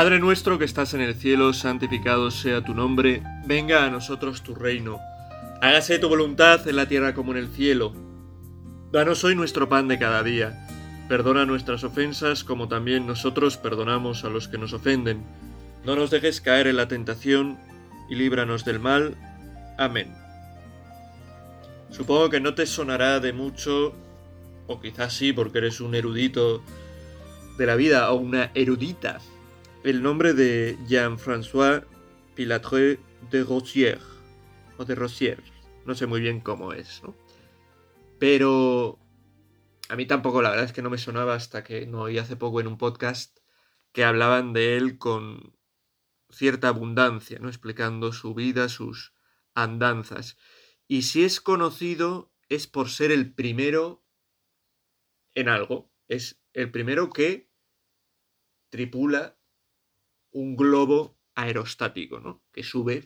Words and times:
Padre 0.00 0.18
nuestro 0.18 0.58
que 0.58 0.64
estás 0.64 0.94
en 0.94 1.02
el 1.02 1.14
cielo, 1.14 1.52
santificado 1.52 2.30
sea 2.30 2.64
tu 2.64 2.72
nombre, 2.72 3.22
venga 3.44 3.84
a 3.84 3.90
nosotros 3.90 4.42
tu 4.42 4.54
reino. 4.54 4.98
Hágase 5.60 5.98
tu 5.98 6.08
voluntad 6.08 6.66
en 6.66 6.76
la 6.76 6.88
tierra 6.88 7.12
como 7.12 7.32
en 7.32 7.36
el 7.36 7.48
cielo. 7.48 7.92
Danos 8.92 9.24
hoy 9.24 9.34
nuestro 9.34 9.68
pan 9.68 9.88
de 9.88 9.98
cada 9.98 10.22
día. 10.22 10.66
Perdona 11.06 11.44
nuestras 11.44 11.84
ofensas 11.84 12.44
como 12.44 12.66
también 12.66 13.06
nosotros 13.06 13.58
perdonamos 13.58 14.24
a 14.24 14.30
los 14.30 14.48
que 14.48 14.56
nos 14.56 14.72
ofenden. 14.72 15.22
No 15.84 15.96
nos 15.96 16.08
dejes 16.08 16.40
caer 16.40 16.66
en 16.66 16.78
la 16.78 16.88
tentación 16.88 17.58
y 18.08 18.14
líbranos 18.14 18.64
del 18.64 18.80
mal. 18.80 19.18
Amén. 19.76 20.14
Supongo 21.90 22.30
que 22.30 22.40
no 22.40 22.54
te 22.54 22.64
sonará 22.64 23.20
de 23.20 23.34
mucho, 23.34 23.92
o 24.66 24.80
quizás 24.80 25.12
sí 25.12 25.34
porque 25.34 25.58
eres 25.58 25.78
un 25.78 25.94
erudito 25.94 26.62
de 27.58 27.66
la 27.66 27.74
vida 27.74 28.10
o 28.10 28.14
una 28.14 28.50
erudita 28.54 29.20
el 29.84 30.02
nombre 30.02 30.34
de 30.34 30.78
Jean-François 30.86 31.84
Pilatre 32.34 32.98
de 33.30 33.44
Rossier, 33.44 34.00
o 34.78 34.84
de 34.84 34.94
Rossier, 34.94 35.42
no 35.86 35.94
sé 35.94 36.06
muy 36.06 36.20
bien 36.20 36.40
cómo 36.40 36.72
es, 36.72 37.02
¿no? 37.02 37.14
Pero 38.18 38.98
a 39.88 39.96
mí 39.96 40.06
tampoco, 40.06 40.42
la 40.42 40.50
verdad 40.50 40.66
es 40.66 40.72
que 40.72 40.82
no 40.82 40.90
me 40.90 40.98
sonaba 40.98 41.34
hasta 41.34 41.64
que 41.64 41.86
no 41.86 42.02
oí 42.02 42.18
hace 42.18 42.36
poco 42.36 42.60
en 42.60 42.66
un 42.66 42.78
podcast 42.78 43.38
que 43.92 44.04
hablaban 44.04 44.52
de 44.52 44.76
él 44.76 44.98
con 44.98 45.56
cierta 46.28 46.68
abundancia, 46.68 47.38
¿no? 47.38 47.48
Explicando 47.48 48.12
su 48.12 48.34
vida, 48.34 48.68
sus 48.68 49.14
andanzas. 49.54 50.36
Y 50.86 51.02
si 51.02 51.24
es 51.24 51.40
conocido 51.40 52.32
es 52.48 52.66
por 52.66 52.90
ser 52.90 53.10
el 53.12 53.32
primero 53.32 54.04
en 55.34 55.48
algo. 55.48 55.90
Es 56.08 56.42
el 56.52 56.70
primero 56.70 57.10
que 57.10 57.50
tripula 58.68 59.39
un 60.30 60.56
globo 60.56 61.18
aerostático, 61.34 62.20
¿no? 62.20 62.42
Que 62.52 62.62
sube 62.62 63.04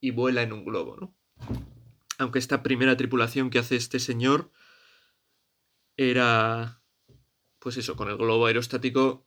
y 0.00 0.10
vuela 0.10 0.42
en 0.42 0.52
un 0.52 0.64
globo, 0.64 0.96
¿no? 0.96 1.16
Aunque 2.18 2.38
esta 2.38 2.62
primera 2.62 2.96
tripulación 2.96 3.50
que 3.50 3.58
hace 3.58 3.76
este 3.76 3.98
señor 3.98 4.52
era, 5.96 6.82
pues 7.58 7.76
eso, 7.76 7.96
con 7.96 8.08
el 8.08 8.16
globo 8.16 8.46
aerostático, 8.46 9.26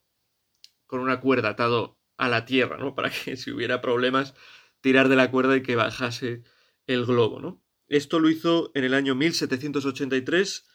con 0.86 1.00
una 1.00 1.20
cuerda 1.20 1.50
atado 1.50 1.98
a 2.16 2.28
la 2.28 2.44
tierra, 2.44 2.78
¿no? 2.78 2.94
Para 2.94 3.10
que 3.10 3.36
si 3.36 3.50
hubiera 3.50 3.80
problemas, 3.80 4.34
tirar 4.80 5.08
de 5.08 5.16
la 5.16 5.30
cuerda 5.30 5.56
y 5.56 5.62
que 5.62 5.76
bajase 5.76 6.42
el 6.86 7.04
globo, 7.04 7.40
¿no? 7.40 7.62
Esto 7.88 8.18
lo 8.18 8.28
hizo 8.30 8.72
en 8.74 8.84
el 8.84 8.94
año 8.94 9.14
1783, 9.14 10.66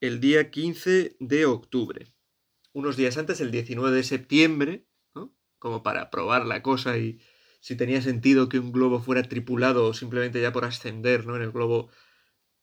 el 0.00 0.20
día 0.20 0.50
15 0.50 1.16
de 1.18 1.46
octubre. 1.46 2.14
Unos 2.72 2.96
días 2.96 3.18
antes, 3.18 3.40
el 3.40 3.50
19 3.50 3.96
de 3.96 4.04
septiembre, 4.04 4.87
como 5.58 5.82
para 5.82 6.10
probar 6.10 6.46
la 6.46 6.62
cosa 6.62 6.98
y 6.98 7.20
si 7.60 7.76
tenía 7.76 8.00
sentido 8.02 8.48
que 8.48 8.58
un 8.58 8.72
globo 8.72 9.00
fuera 9.00 9.22
tripulado 9.22 9.86
o 9.86 9.94
simplemente 9.94 10.40
ya 10.40 10.52
por 10.52 10.64
ascender, 10.64 11.26
¿no? 11.26 11.36
En 11.36 11.42
el 11.42 11.52
globo 11.52 11.90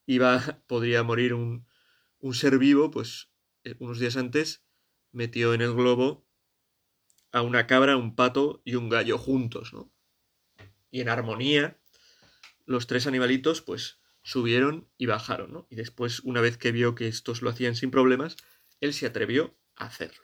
iba, 0.05 0.39
podría 0.67 1.03
morir 1.03 1.33
un, 1.33 1.67
un 2.19 2.33
ser 2.33 2.57
vivo, 2.57 2.91
pues 2.91 3.29
eh, 3.63 3.75
unos 3.79 3.99
días 3.99 4.17
antes 4.17 4.63
metió 5.11 5.53
en 5.53 5.61
el 5.61 5.73
globo 5.73 6.25
a 7.31 7.41
una 7.41 7.67
cabra, 7.67 7.97
un 7.97 8.15
pato 8.15 8.61
y 8.63 8.75
un 8.75 8.89
gallo 8.89 9.17
juntos, 9.17 9.73
¿no? 9.73 9.91
Y 10.89 11.01
en 11.01 11.09
armonía, 11.09 11.77
los 12.65 12.87
tres 12.87 13.07
animalitos, 13.07 13.61
pues 13.61 13.99
subieron 14.23 14.89
y 14.97 15.05
bajaron, 15.05 15.51
¿no? 15.51 15.67
Y 15.69 15.75
después, 15.75 16.21
una 16.21 16.41
vez 16.41 16.57
que 16.57 16.71
vio 16.71 16.95
que 16.95 17.07
estos 17.07 17.41
lo 17.41 17.49
hacían 17.49 17.75
sin 17.75 17.91
problemas, 17.91 18.37
él 18.79 18.93
se 18.93 19.05
atrevió 19.05 19.57
a 19.75 19.85
hacerlo. 19.85 20.23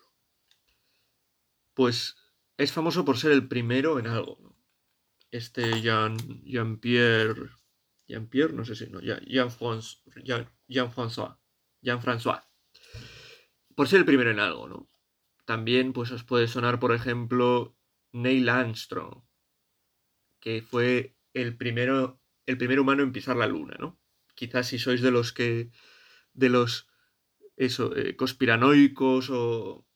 Pues 1.73 2.15
es 2.61 2.71
famoso 2.71 3.03
por 3.03 3.17
ser 3.17 3.31
el 3.31 3.47
primero 3.47 3.97
en 3.97 4.07
algo. 4.07 4.55
Este 5.31 5.81
Jean, 5.81 6.17
Jean 6.43 6.77
Pierre, 6.77 7.49
Jean 8.07 8.27
Pierre, 8.27 8.53
no 8.53 8.65
sé 8.65 8.75
si 8.75 8.87
no, 8.87 8.99
Jean, 8.99 9.23
Jean, 9.25 9.49
Jean 10.67 10.91
François, 10.91 11.37
Jean 11.81 12.01
François, 12.01 12.43
por 13.75 13.87
ser 13.87 13.99
el 13.99 14.05
primero 14.05 14.29
en 14.29 14.39
algo, 14.39 14.67
¿no? 14.67 14.87
También, 15.45 15.93
pues 15.93 16.11
os 16.11 16.23
puede 16.23 16.47
sonar, 16.47 16.79
por 16.79 16.93
ejemplo, 16.93 17.75
Neil 18.11 18.49
Armstrong, 18.49 19.23
que 20.39 20.61
fue 20.61 21.15
el 21.33 21.57
primero, 21.57 22.21
el 22.45 22.57
primer 22.57 22.79
humano 22.79 23.01
en 23.01 23.11
pisar 23.11 23.37
la 23.37 23.47
luna, 23.47 23.75
¿no? 23.79 23.99
Quizás 24.35 24.67
si 24.67 24.77
sois 24.77 25.01
de 25.01 25.11
los 25.11 25.33
que, 25.33 25.71
de 26.33 26.49
los, 26.49 26.87
eso, 27.55 27.95
eh, 27.95 28.15
conspiranoicos 28.15 29.29
o 29.31 29.87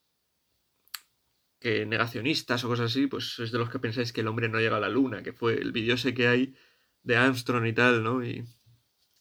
negacionistas 1.85 2.63
o 2.63 2.67
cosas 2.67 2.91
así, 2.91 3.07
pues 3.07 3.39
es 3.39 3.51
de 3.51 3.57
los 3.57 3.69
que 3.69 3.79
pensáis 3.79 4.13
que 4.13 4.21
el 4.21 4.27
hombre 4.27 4.49
no 4.49 4.59
llega 4.59 4.77
a 4.77 4.79
la 4.79 4.89
luna, 4.89 5.23
que 5.23 5.33
fue 5.33 5.53
el 5.53 5.71
vídeo 5.71 5.95
ese 5.95 6.13
que 6.13 6.27
hay 6.27 6.55
de 7.03 7.17
Armstrong 7.17 7.65
y 7.65 7.73
tal, 7.73 8.03
¿no? 8.03 8.23
Y, 8.23 8.45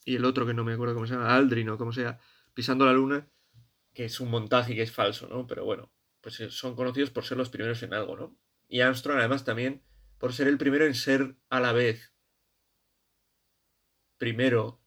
y 0.05 0.17
el 0.17 0.25
otro 0.25 0.47
que 0.47 0.55
no 0.55 0.65
me 0.65 0.75
acuerdo 0.75 0.95
cómo 0.95 1.07
se 1.07 1.15
llama, 1.15 1.35
Aldrin 1.35 1.71
o 1.71 1.79
como 1.79 1.93
sea, 1.93 2.19
pisando 2.53 2.85
la 2.85 2.93
luna, 2.93 3.29
que 3.95 4.05
es 4.05 4.21
un 4.21 4.31
montaje 4.31 4.73
y 4.73 4.77
que 4.77 4.83
es 4.83 4.93
falso, 4.93 5.29
¿no? 5.29 5.47
Pero 5.47 5.65
bueno, 5.65 5.91
pues 6.21 6.37
son 6.51 6.75
conocidos 6.75 7.11
por 7.11 7.25
ser 7.25 7.39
los 7.39 7.51
primeros 7.51 7.83
en 7.83 7.95
algo, 7.95 8.17
¿no? 8.17 8.37
Y 8.69 8.81
Armstrong 8.81 9.19
además 9.19 9.45
también 9.45 9.83
por 10.19 10.33
ser 10.33 10.49
el 10.49 10.59
primero 10.59 10.87
en 10.87 10.95
ser 10.95 11.37
a 11.49 11.61
la 11.61 11.73
vez 11.73 12.13
primero 14.19 14.81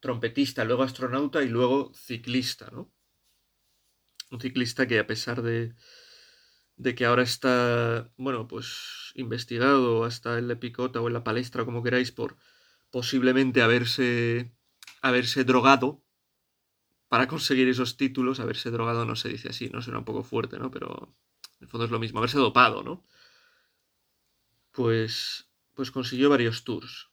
trompetista, 0.00 0.64
luego 0.64 0.82
astronauta 0.82 1.42
y 1.42 1.48
luego 1.48 1.92
ciclista, 1.94 2.70
¿no? 2.70 2.92
Un 4.30 4.40
ciclista 4.40 4.86
que 4.86 4.98
a 4.98 5.06
pesar 5.06 5.40
de, 5.40 5.74
de 6.76 6.94
que 6.94 7.04
ahora 7.06 7.22
está, 7.22 8.10
bueno, 8.16 8.48
pues 8.48 9.12
investigado 9.14 10.04
hasta 10.04 10.38
en 10.38 10.48
la 10.48 10.58
picota 10.58 11.00
o 11.00 11.06
en 11.06 11.14
la 11.14 11.24
palestra, 11.24 11.64
como 11.64 11.82
queráis, 11.82 12.12
por 12.12 12.36
posiblemente 12.90 13.62
haberse, 13.62 14.52
haberse 15.02 15.44
drogado 15.44 16.02
para 17.08 17.28
conseguir 17.28 17.68
esos 17.68 17.96
títulos. 17.96 18.40
Haberse 18.40 18.70
drogado 18.70 19.04
no 19.04 19.16
se 19.16 19.28
dice 19.28 19.48
así, 19.48 19.68
no 19.68 19.82
suena 19.82 20.00
un 20.00 20.04
poco 20.04 20.24
fuerte, 20.24 20.58
¿no? 20.58 20.70
Pero 20.70 21.14
en 21.58 21.64
el 21.64 21.68
fondo 21.68 21.84
es 21.84 21.90
lo 21.90 22.00
mismo, 22.00 22.18
haberse 22.18 22.38
dopado, 22.38 22.82
¿no? 22.82 23.04
Pues, 24.72 25.48
pues 25.74 25.90
consiguió 25.92 26.28
varios 26.28 26.64
tours. 26.64 27.08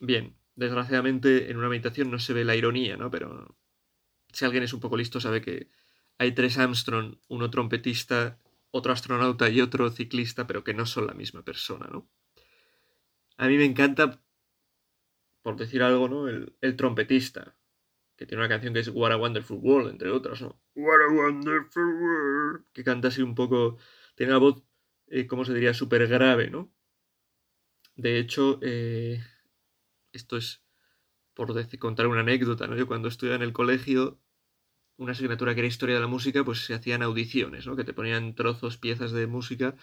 Bien, 0.00 0.36
desgraciadamente 0.54 1.50
en 1.50 1.56
una 1.56 1.68
meditación 1.68 2.10
no 2.10 2.18
se 2.18 2.34
ve 2.34 2.44
la 2.44 2.56
ironía, 2.56 2.96
¿no? 2.96 3.10
Pero 3.10 3.56
si 4.32 4.44
alguien 4.44 4.64
es 4.64 4.72
un 4.74 4.80
poco 4.80 4.96
listo 4.96 5.20
sabe 5.20 5.40
que 5.40 5.70
hay 6.18 6.32
tres 6.32 6.58
Armstrong, 6.58 7.18
uno 7.28 7.50
trompetista, 7.50 8.38
otro 8.70 8.92
astronauta 8.92 9.48
y 9.50 9.60
otro 9.60 9.90
ciclista, 9.90 10.46
pero 10.46 10.64
que 10.64 10.74
no 10.74 10.86
son 10.86 11.06
la 11.06 11.14
misma 11.14 11.42
persona, 11.42 11.88
¿no? 11.90 12.08
A 13.36 13.48
mí 13.48 13.56
me 13.56 13.64
encanta, 13.64 14.22
por 15.42 15.56
decir 15.56 15.82
algo, 15.82 16.08
¿no? 16.08 16.28
El, 16.28 16.76
trompetista, 16.76 17.56
que 18.16 18.26
tiene 18.26 18.42
una 18.42 18.48
canción 18.48 18.74
que 18.74 18.80
es 18.80 18.88
What 18.88 19.12
a 19.12 19.16
Wonderful 19.16 19.58
World, 19.60 19.90
entre 19.90 20.10
otras, 20.10 20.40
¿no? 20.42 20.60
What 20.74 21.00
a 21.08 21.12
Wonderful 21.12 21.84
World, 21.84 22.64
que 22.72 22.84
canta 22.84 23.08
así 23.08 23.22
un 23.22 23.34
poco, 23.34 23.78
tiene 24.14 24.32
la 24.32 24.38
voz, 24.38 24.62
eh, 25.08 25.26
¿cómo 25.26 25.44
se 25.44 25.54
diría?, 25.54 25.74
súper 25.74 26.06
grave, 26.06 26.50
¿no? 26.50 26.72
De 27.96 28.18
hecho, 28.18 28.58
eh, 28.62 29.20
esto 30.12 30.36
es 30.36 30.64
por 31.34 31.52
decir, 31.52 31.78
contar 31.78 32.06
una 32.06 32.20
anécdota, 32.20 32.66
¿no? 32.66 32.76
Yo 32.76 32.86
cuando 32.86 33.08
estudiaba 33.08 33.36
en 33.36 33.42
el 33.42 33.52
colegio 33.52 34.20
una 34.96 35.12
asignatura 35.12 35.54
que 35.54 35.60
era 35.60 35.68
historia 35.68 35.96
de 35.96 36.00
la 36.00 36.06
música, 36.06 36.44
pues 36.44 36.64
se 36.64 36.74
hacían 36.74 37.02
audiciones, 37.02 37.66
¿no? 37.66 37.76
Que 37.76 37.84
te 37.84 37.92
ponían 37.92 38.34
trozos, 38.34 38.76
piezas 38.78 39.12
de 39.12 39.26
música, 39.26 39.76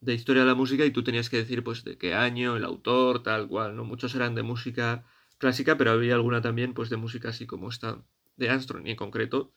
de 0.00 0.14
historia 0.14 0.42
de 0.42 0.48
la 0.48 0.54
música, 0.54 0.84
y 0.84 0.92
tú 0.92 1.02
tenías 1.04 1.28
que 1.30 1.38
decir, 1.38 1.64
pues, 1.64 1.84
de 1.84 1.98
qué 1.98 2.14
año, 2.14 2.56
el 2.56 2.64
autor, 2.64 3.22
tal 3.22 3.48
cual, 3.48 3.76
¿no? 3.76 3.84
Muchos 3.84 4.14
eran 4.14 4.34
de 4.34 4.42
música 4.42 5.04
clásica, 5.38 5.76
pero 5.76 5.90
había 5.90 6.14
alguna 6.14 6.40
también, 6.40 6.74
pues, 6.74 6.90
de 6.90 6.96
música 6.96 7.30
así 7.30 7.46
como 7.46 7.68
esta 7.68 8.04
de 8.36 8.48
Armstrong, 8.50 8.86
y 8.86 8.90
en 8.90 8.96
concreto, 8.96 9.52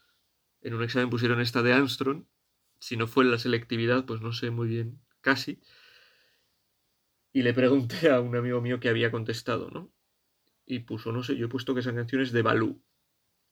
en 0.62 0.74
un 0.74 0.84
examen 0.84 1.10
pusieron 1.10 1.42
esta 1.42 1.62
de 1.64 1.74
Armstrong, 1.74 2.26
si 2.80 2.98
no 2.98 3.08
fue 3.08 3.24
en 3.24 3.32
la 3.32 3.38
selectividad, 3.38 4.06
pues 4.06 4.22
no 4.22 4.34
sé 4.34 4.50
muy 4.50 4.68
bien, 4.68 5.00
casi, 5.22 5.62
y 7.34 7.44
le 7.44 7.54
pregunté 7.54 8.10
a 8.10 8.20
un 8.20 8.36
amigo 8.36 8.62
mío 8.62 8.80
que 8.80 8.90
había 8.90 9.12
contestado, 9.12 9.70
¿no? 9.70 9.92
Y 10.66 10.80
puso, 10.80 11.12
no 11.12 11.24
sé, 11.24 11.36
yo 11.38 11.46
he 11.46 11.50
puesto 11.50 11.74
que 11.74 11.82
esa 11.82 11.94
canción 11.94 12.22
es 12.22 12.32
de 12.32 12.42
Balú. 12.42 12.82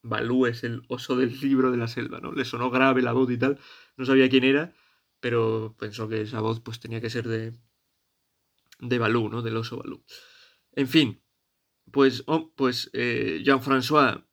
Balú 0.02 0.46
es 0.46 0.64
el 0.64 0.84
oso 0.88 1.16
del 1.16 1.40
libro 1.42 1.72
de 1.72 1.78
la 1.78 1.88
selva, 1.88 2.20
¿no? 2.20 2.32
Le 2.32 2.46
sonó 2.46 2.70
grave 2.70 3.02
la 3.02 3.14
voz 3.14 3.30
y 3.32 3.38
tal, 3.38 3.60
no 3.98 4.06
sabía 4.06 4.30
quién 4.30 4.44
era, 4.44 4.74
pero 5.20 5.76
pensó 5.78 6.08
que 6.08 6.22
esa 6.22 6.40
voz 6.42 6.62
pues 6.62 6.80
tenía 6.80 7.02
que 7.02 7.10
ser 7.10 7.28
de, 7.28 7.54
de 8.80 9.00
Balú, 9.00 9.30
¿no? 9.30 9.42
Del 9.42 9.58
oso 9.58 9.78
Balú. 9.78 10.04
En 10.74 10.88
fin, 10.88 11.22
pues, 11.92 12.24
oh, 12.28 12.54
pues 12.56 12.90
eh, 12.94 13.42
Jean-François 13.44 14.24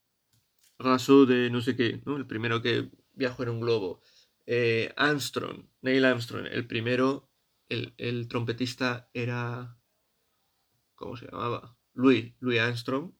Rassou 0.79 1.27
de 1.27 1.51
no 1.51 1.61
sé 1.61 1.77
qué, 1.77 2.03
¿no? 2.05 2.17
El 2.17 2.27
primero 2.27 2.63
que 2.63 2.91
viajó 3.13 3.43
en 3.43 3.49
un 3.49 3.61
globo. 3.61 4.03
Eh, 4.47 4.93
Armstrong, 4.97 5.67
Neil 5.81 6.05
Armstrong, 6.05 6.47
el 6.47 6.67
primero, 6.67 7.31
el, 7.69 7.95
el 7.97 8.29
trompetista 8.29 9.11
era... 9.15 9.79
¿Cómo 10.95 11.17
se 11.17 11.27
llamaba? 11.27 11.77
Louis, 11.95 12.35
Louis 12.41 12.61
Armstrong. 12.61 13.13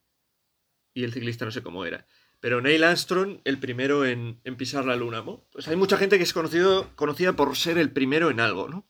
Y 0.95 1.05
el 1.05 1.13
ciclista 1.13 1.45
no 1.45 1.51
sé 1.51 1.63
cómo 1.63 1.85
era. 1.85 2.07
Pero 2.47 2.61
Neil 2.61 2.85
Armstrong, 2.85 3.41
el 3.43 3.59
primero 3.59 4.07
en, 4.07 4.41
pisar 4.57 4.85
la 4.85 4.95
luna, 4.95 5.21
¿no? 5.21 5.45
Pues 5.51 5.67
hay 5.67 5.75
mucha 5.75 5.97
gente 5.99 6.17
que 6.17 6.23
es 6.23 6.33
conocida 6.33 7.33
por 7.35 7.57
ser 7.57 7.77
el 7.77 7.91
primero 7.91 8.31
en 8.31 8.39
algo, 8.39 8.69
¿no? 8.69 8.89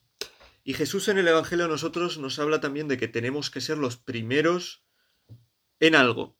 Y 0.62 0.74
Jesús 0.74 1.08
en 1.08 1.16
el 1.16 1.26
Evangelio 1.26 1.64
a 1.64 1.68
nosotros 1.68 2.18
nos 2.18 2.38
habla 2.38 2.60
también 2.60 2.86
de 2.86 2.98
que 2.98 3.08
tenemos 3.08 3.50
que 3.50 3.62
ser 3.62 3.78
los 3.78 3.96
primeros 3.96 4.84
en 5.80 5.94
algo. 5.94 6.38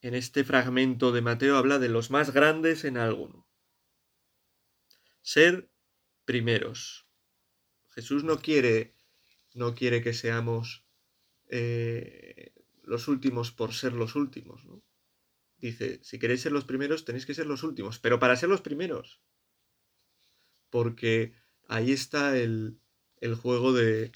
En 0.00 0.14
este 0.14 0.44
fragmento 0.44 1.12
de 1.12 1.20
Mateo 1.20 1.58
habla 1.58 1.78
de 1.78 1.90
los 1.90 2.10
más 2.10 2.32
grandes 2.32 2.84
en 2.84 2.96
algo. 2.96 3.46
Ser 5.20 5.68
primeros. 6.24 7.06
Jesús 7.90 8.24
no 8.24 8.38
quiere, 8.38 8.96
no 9.52 9.74
quiere 9.74 10.02
que 10.02 10.14
seamos 10.14 10.86
eh, 11.50 12.54
los 12.82 13.08
últimos 13.08 13.52
por 13.52 13.74
ser 13.74 13.92
los 13.92 14.14
últimos. 14.14 14.64
¿no? 14.64 14.82
Dice, 15.62 16.00
si 16.02 16.18
queréis 16.18 16.40
ser 16.40 16.50
los 16.50 16.64
primeros, 16.64 17.04
tenéis 17.04 17.24
que 17.24 17.34
ser 17.34 17.46
los 17.46 17.62
últimos, 17.62 18.00
pero 18.00 18.18
para 18.18 18.34
ser 18.34 18.48
los 18.48 18.60
primeros. 18.60 19.22
Porque 20.70 21.34
ahí 21.68 21.92
está 21.92 22.36
el, 22.36 22.80
el 23.20 23.36
juego 23.36 23.72
de, 23.72 24.10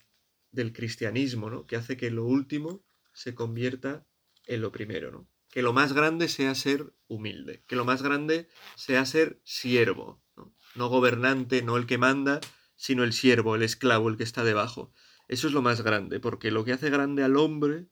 del 0.51 0.73
cristianismo, 0.73 1.49
¿no? 1.49 1.65
Que 1.65 1.77
hace 1.77 1.97
que 1.97 2.11
lo 2.11 2.25
último 2.25 2.85
se 3.13 3.37
convierta 3.37 4.05
en 4.47 4.61
lo 4.61 4.73
primero, 4.73 5.13
¿no? 5.13 5.29
Que 5.49 5.63
lo 5.63 5.73
más 5.73 5.93
grande 5.93 6.27
sea 6.27 6.57
ser 6.57 6.93
humilde, 7.07 7.63
que 7.69 7.77
lo 7.77 7.85
más 7.85 8.03
grande 8.03 8.49
sea 8.75 9.07
ser 9.07 9.41
siervo, 9.45 10.21
¿no? 10.37 10.53
no 10.75 10.89
gobernante, 10.89 11.63
no 11.63 11.77
el 11.77 11.87
que 11.87 11.97
manda, 11.97 12.41
sino 12.75 13.05
el 13.05 13.13
siervo, 13.13 13.55
el 13.55 13.63
esclavo, 13.63 14.09
el 14.09 14.17
que 14.17 14.25
está 14.25 14.43
debajo. 14.43 14.93
Eso 15.29 15.47
es 15.47 15.53
lo 15.53 15.63
más 15.63 15.83
grande, 15.83 16.19
porque 16.19 16.51
lo 16.51 16.65
que 16.65 16.73
hace 16.73 16.91
grande 16.91 17.23
al 17.23 17.37
hombre 17.37 17.87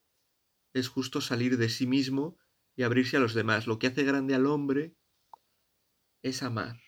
es 0.73 0.89
justo 0.89 1.21
salir 1.21 1.57
de 1.57 1.69
sí 1.69 1.87
mismo 1.87 2.37
y 2.77 2.83
abrirse 2.83 3.17
a 3.17 3.21
los 3.21 3.35
demás. 3.35 3.67
Lo 3.67 3.79
que 3.79 3.89
hace 3.89 4.05
grande 4.05 4.35
al 4.35 4.47
hombre 4.47 4.95
es 6.23 6.43
amar, 6.43 6.81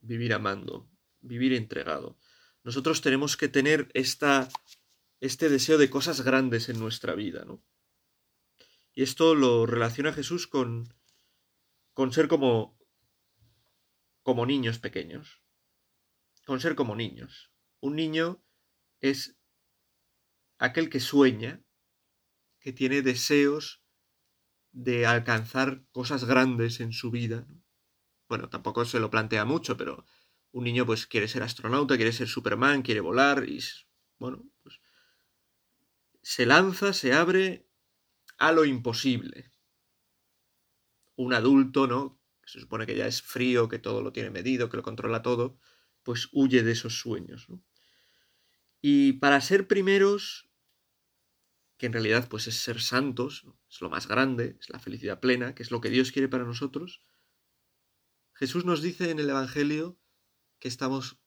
vivir 0.00 0.32
amando, 0.32 0.90
vivir 1.20 1.52
entregado. 1.52 2.18
Nosotros 2.64 3.00
tenemos 3.00 3.36
que 3.36 3.48
tener 3.48 3.90
esta, 3.94 4.48
este 5.20 5.48
deseo 5.48 5.78
de 5.78 5.90
cosas 5.90 6.20
grandes 6.22 6.68
en 6.68 6.78
nuestra 6.78 7.14
vida, 7.14 7.44
¿no? 7.44 7.62
Y 8.94 9.02
esto 9.02 9.34
lo 9.34 9.64
relaciona 9.64 10.12
Jesús 10.12 10.46
con, 10.48 10.92
con 11.92 12.12
ser 12.12 12.26
como, 12.26 12.76
como 14.22 14.44
niños 14.44 14.78
pequeños, 14.78 15.40
con 16.44 16.60
ser 16.60 16.74
como 16.74 16.96
niños. 16.96 17.52
Un 17.80 17.94
niño 17.94 18.42
es 19.00 19.38
aquel 20.58 20.90
que 20.90 20.98
sueña, 20.98 21.62
que 22.60 22.72
tiene 22.72 23.02
deseos 23.02 23.84
de 24.78 25.06
alcanzar 25.06 25.82
cosas 25.90 26.24
grandes 26.24 26.78
en 26.78 26.92
su 26.92 27.10
vida. 27.10 27.48
Bueno, 28.28 28.48
tampoco 28.48 28.84
se 28.84 29.00
lo 29.00 29.10
plantea 29.10 29.44
mucho, 29.44 29.76
pero 29.76 30.04
un 30.52 30.62
niño 30.62 30.86
pues 30.86 31.08
quiere 31.08 31.26
ser 31.26 31.42
astronauta, 31.42 31.96
quiere 31.96 32.12
ser 32.12 32.28
Superman, 32.28 32.82
quiere 32.82 33.00
volar 33.00 33.48
y 33.48 33.58
bueno, 34.20 34.44
pues 34.62 34.80
se 36.22 36.46
lanza, 36.46 36.92
se 36.92 37.12
abre 37.12 37.66
a 38.38 38.52
lo 38.52 38.64
imposible. 38.64 39.52
Un 41.16 41.34
adulto, 41.34 41.88
¿no? 41.88 42.20
Que 42.40 42.48
se 42.48 42.60
supone 42.60 42.86
que 42.86 42.94
ya 42.94 43.08
es 43.08 43.20
frío, 43.20 43.68
que 43.68 43.80
todo 43.80 44.00
lo 44.00 44.12
tiene 44.12 44.30
medido, 44.30 44.70
que 44.70 44.76
lo 44.76 44.84
controla 44.84 45.22
todo, 45.22 45.58
pues 46.04 46.28
huye 46.30 46.62
de 46.62 46.70
esos 46.70 47.00
sueños. 47.00 47.48
Y 48.80 49.14
para 49.14 49.40
ser 49.40 49.66
primeros, 49.66 50.47
que 51.78 51.86
en 51.86 51.92
realidad 51.92 52.28
pues 52.28 52.48
es 52.48 52.56
ser 52.56 52.80
santos, 52.80 53.46
es 53.70 53.80
lo 53.80 53.88
más 53.88 54.08
grande, 54.08 54.56
es 54.60 54.68
la 54.68 54.80
felicidad 54.80 55.20
plena, 55.20 55.54
que 55.54 55.62
es 55.62 55.70
lo 55.70 55.80
que 55.80 55.90
Dios 55.90 56.12
quiere 56.12 56.28
para 56.28 56.44
nosotros, 56.44 57.00
Jesús 58.34 58.64
nos 58.64 58.82
dice 58.82 59.10
en 59.10 59.18
el 59.18 59.30
Evangelio 59.30 59.98
que 60.58 60.68
estamos 60.68 61.18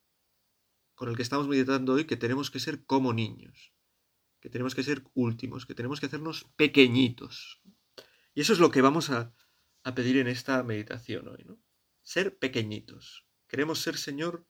con 0.95 1.09
el 1.09 1.15
que 1.15 1.23
estamos 1.23 1.47
meditando 1.47 1.93
hoy 1.93 2.05
que 2.05 2.15
tenemos 2.15 2.51
que 2.51 2.59
ser 2.59 2.85
como 2.85 3.11
niños, 3.11 3.73
que 4.39 4.49
tenemos 4.49 4.75
que 4.75 4.83
ser 4.83 5.03
últimos, 5.13 5.65
que 5.65 5.73
tenemos 5.73 5.99
que 5.99 6.05
hacernos 6.05 6.45
pequeñitos. 6.55 7.61
Y 8.33 8.41
eso 8.41 8.53
es 8.53 8.59
lo 8.59 8.71
que 8.71 8.81
vamos 8.81 9.09
a, 9.09 9.33
a 9.83 9.95
pedir 9.95 10.17
en 10.17 10.27
esta 10.27 10.61
meditación 10.63 11.27
hoy, 11.27 11.43
¿no? 11.43 11.57
Ser 12.01 12.37
pequeñitos. 12.37 13.25
Queremos 13.47 13.79
ser, 13.79 13.97
Señor, 13.97 14.45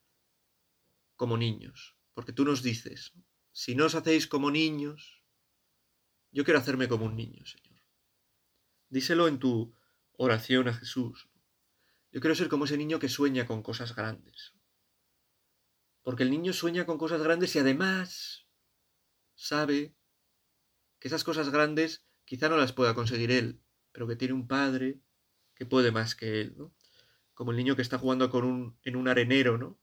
como 1.16 1.38
niños, 1.38 1.96
porque 2.14 2.34
tú 2.34 2.44
nos 2.44 2.62
dices, 2.62 3.14
si 3.52 3.76
no 3.76 3.86
os 3.86 3.96
hacéis 3.96 4.28
como 4.28 4.52
niños, 4.52 5.21
yo 6.32 6.44
quiero 6.44 6.60
hacerme 6.60 6.88
como 6.88 7.06
un 7.06 7.16
niño, 7.16 7.46
Señor. 7.46 7.82
Díselo 8.90 9.28
en 9.28 9.40
tu 9.40 9.74
oración 10.14 10.68
a 10.68 10.74
Jesús. 10.74 11.30
Yo 12.12 12.20
quiero 12.20 12.36
ser 12.36 12.50
como 12.50 12.66
ese 12.66 12.78
niño 12.78 13.00
que 13.00 13.10
sueña 13.10 13.46
con 13.46 13.64
cosas 13.64 13.96
grandes. 13.96 14.54
Porque 16.04 16.24
el 16.24 16.32
niño 16.32 16.52
sueña 16.52 16.86
con 16.86 16.98
cosas 16.98 17.22
grandes 17.22 17.56
y 17.56 17.60
además 17.60 18.48
sabe 19.36 19.96
que 21.00 21.08
esas 21.08 21.24
cosas 21.24 21.50
grandes 21.50 22.06
quizá 22.26 22.50
no 22.50 22.58
las 22.58 22.74
pueda 22.74 22.94
conseguir 22.94 23.32
él, 23.32 23.62
pero 23.92 24.08
que 24.08 24.16
tiene 24.16 24.34
un 24.34 24.48
padre 24.48 25.00
que 25.56 25.66
puede 25.66 25.92
más 25.92 26.16
que 26.16 26.42
él, 26.42 26.56
¿no? 26.58 26.74
Como 27.34 27.52
el 27.52 27.58
niño 27.58 27.76
que 27.76 27.82
está 27.82 27.98
jugando 27.98 28.30
con 28.30 28.44
un, 28.44 28.80
en 28.84 28.96
un 28.96 29.08
arenero, 29.08 29.58
¿no? 29.58 29.80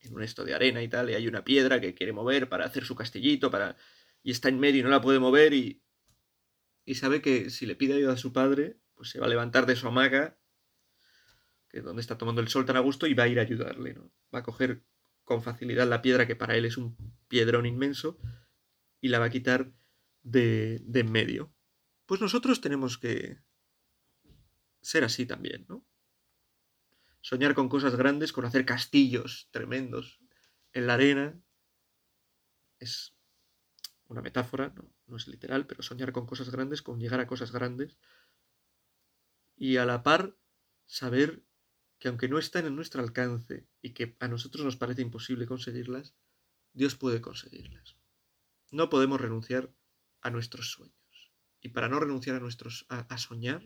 En 0.00 0.14
un 0.14 0.22
esto 0.22 0.44
de 0.44 0.54
arena 0.54 0.82
y 0.82 0.88
tal, 0.88 1.10
y 1.10 1.14
hay 1.14 1.28
una 1.28 1.44
piedra 1.44 1.80
que 1.80 1.94
quiere 1.94 2.12
mover 2.12 2.48
para 2.48 2.64
hacer 2.64 2.84
su 2.84 2.94
castillito, 2.94 3.50
para... 3.50 3.76
y 4.22 4.30
está 4.30 4.48
en 4.48 4.60
medio 4.60 4.80
y 4.80 4.82
no 4.82 4.90
la 4.90 5.00
puede 5.00 5.18
mover 5.18 5.54
y... 5.54 5.82
y 6.84 6.94
sabe 6.96 7.22
que 7.22 7.50
si 7.50 7.66
le 7.66 7.76
pide 7.76 7.94
ayuda 7.94 8.14
a 8.14 8.18
su 8.18 8.32
padre, 8.32 8.78
pues 8.94 9.10
se 9.10 9.20
va 9.20 9.26
a 9.26 9.30
levantar 9.30 9.66
de 9.66 9.76
su 9.76 9.88
hamaca, 9.88 10.38
que 11.68 11.78
es 11.78 11.84
donde 11.84 12.02
está 12.02 12.18
tomando 12.18 12.40
el 12.40 12.48
sol 12.48 12.66
tan 12.66 12.76
a 12.76 12.80
gusto, 12.80 13.06
y 13.06 13.14
va 13.14 13.24
a 13.24 13.28
ir 13.28 13.38
a 13.38 13.42
ayudarle, 13.42 13.94
¿no? 13.94 14.12
Va 14.34 14.40
a 14.40 14.42
coger 14.42 14.84
con 15.24 15.42
facilidad 15.42 15.88
la 15.88 16.02
piedra 16.02 16.26
que 16.26 16.36
para 16.36 16.56
él 16.56 16.64
es 16.64 16.76
un 16.76 16.96
piedrón 17.28 17.64
inmenso 17.64 18.18
y 19.00 19.08
la 19.08 19.20
va 19.20 19.26
a 19.26 19.30
quitar 19.30 19.72
de, 20.22 20.80
de 20.82 21.00
en 21.00 21.12
medio. 21.12 21.54
Pues 22.06 22.20
nosotros 22.20 22.60
tenemos 22.60 22.98
que 22.98 23.38
ser 24.82 25.04
así 25.04 25.26
también, 25.26 25.66
¿no? 25.68 25.86
Soñar 27.20 27.54
con 27.54 27.68
cosas 27.68 27.94
grandes, 27.96 28.32
con 28.32 28.44
hacer 28.44 28.64
castillos 28.64 29.48
tremendos 29.52 30.20
en 30.72 30.86
la 30.86 30.94
arena. 30.94 31.40
Es 32.78 33.14
una 34.10 34.22
metáfora, 34.22 34.72
no, 34.76 34.92
no 35.06 35.16
es 35.16 35.28
literal, 35.28 35.66
pero 35.66 35.82
soñar 35.82 36.12
con 36.12 36.26
cosas 36.26 36.50
grandes, 36.50 36.82
con 36.82 36.98
llegar 36.98 37.20
a 37.20 37.26
cosas 37.26 37.52
grandes. 37.52 37.98
Y 39.56 39.76
a 39.76 39.86
la 39.86 40.02
par, 40.02 40.36
saber 40.86 41.44
que 42.00 42.08
aunque 42.08 42.28
no 42.28 42.38
están 42.38 42.66
en 42.66 42.74
nuestro 42.74 43.02
alcance 43.02 43.68
y 43.80 43.92
que 43.92 44.16
a 44.18 44.26
nosotros 44.26 44.64
nos 44.64 44.76
parece 44.76 45.02
imposible 45.02 45.46
conseguirlas, 45.46 46.14
Dios 46.72 46.96
puede 46.96 47.20
conseguirlas. 47.20 47.96
No 48.70 48.88
podemos 48.88 49.20
renunciar 49.20 49.72
a 50.22 50.30
nuestros 50.30 50.70
sueños. 50.70 50.96
Y 51.60 51.68
para 51.68 51.88
no 51.88 52.00
renunciar 52.00 52.36
a 52.36 52.40
nuestros 52.40 52.86
a, 52.88 53.18
soñar 53.18 53.62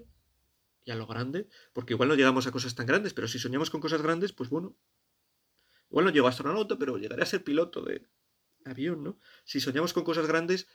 y 0.85 0.91
a 0.91 0.97
lo 0.97 1.07
grande, 1.07 1.49
porque 1.73 1.95
igual 1.95 2.09
no 2.09 2.17
llegamos 2.17 2.47
a 2.47 2.53
cosas 2.53 2.75
tan 2.75 2.87
grandes, 2.87 3.15
pero 3.15 3.29
si 3.29 3.39
soñamos 3.39 3.71
con 3.71 3.81
cosas 3.81 4.03
grandes, 4.03 4.33
pues 4.33 4.51
bueno, 4.51 4.77
igual 5.89 6.05
no 6.05 6.11
llego 6.11 6.27
a 6.27 6.31
astronauta, 6.31 6.77
pero 6.77 6.99
llegaré 6.99 7.23
a 7.23 7.27
ser 7.27 7.45
piloto 7.45 7.83
de 7.83 8.07
avión, 8.65 9.03
¿no? 9.03 9.19
Si 9.45 9.61
soñamos 9.61 9.93
con 9.93 10.05
cosas 10.05 10.27
grandes, 10.27 10.69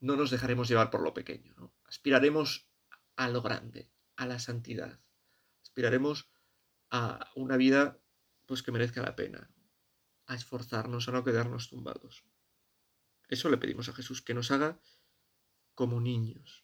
no 0.00 0.16
nos 0.16 0.30
dejaremos 0.30 0.68
llevar 0.68 0.90
por 0.90 1.02
lo 1.02 1.14
pequeño, 1.14 1.54
¿no? 1.56 1.74
Aspiraremos 1.84 2.68
a 3.16 3.28
lo 3.28 3.42
grande, 3.42 3.90
a 4.16 4.26
la 4.26 4.38
santidad. 4.38 5.00
Aspiraremos 5.62 6.30
a 6.90 7.30
una 7.34 7.56
vida 7.56 7.98
pues 8.46 8.62
que 8.62 8.72
merezca 8.72 9.02
la 9.02 9.16
pena, 9.16 9.50
a 10.26 10.34
esforzarnos, 10.34 11.08
a 11.08 11.12
no 11.12 11.24
quedarnos 11.24 11.68
tumbados. 11.68 12.24
Eso 13.28 13.48
le 13.48 13.56
pedimos 13.56 13.88
a 13.88 13.94
Jesús, 13.94 14.20
que 14.20 14.34
nos 14.34 14.50
haga 14.50 14.78
como 15.74 16.00
niños, 16.00 16.61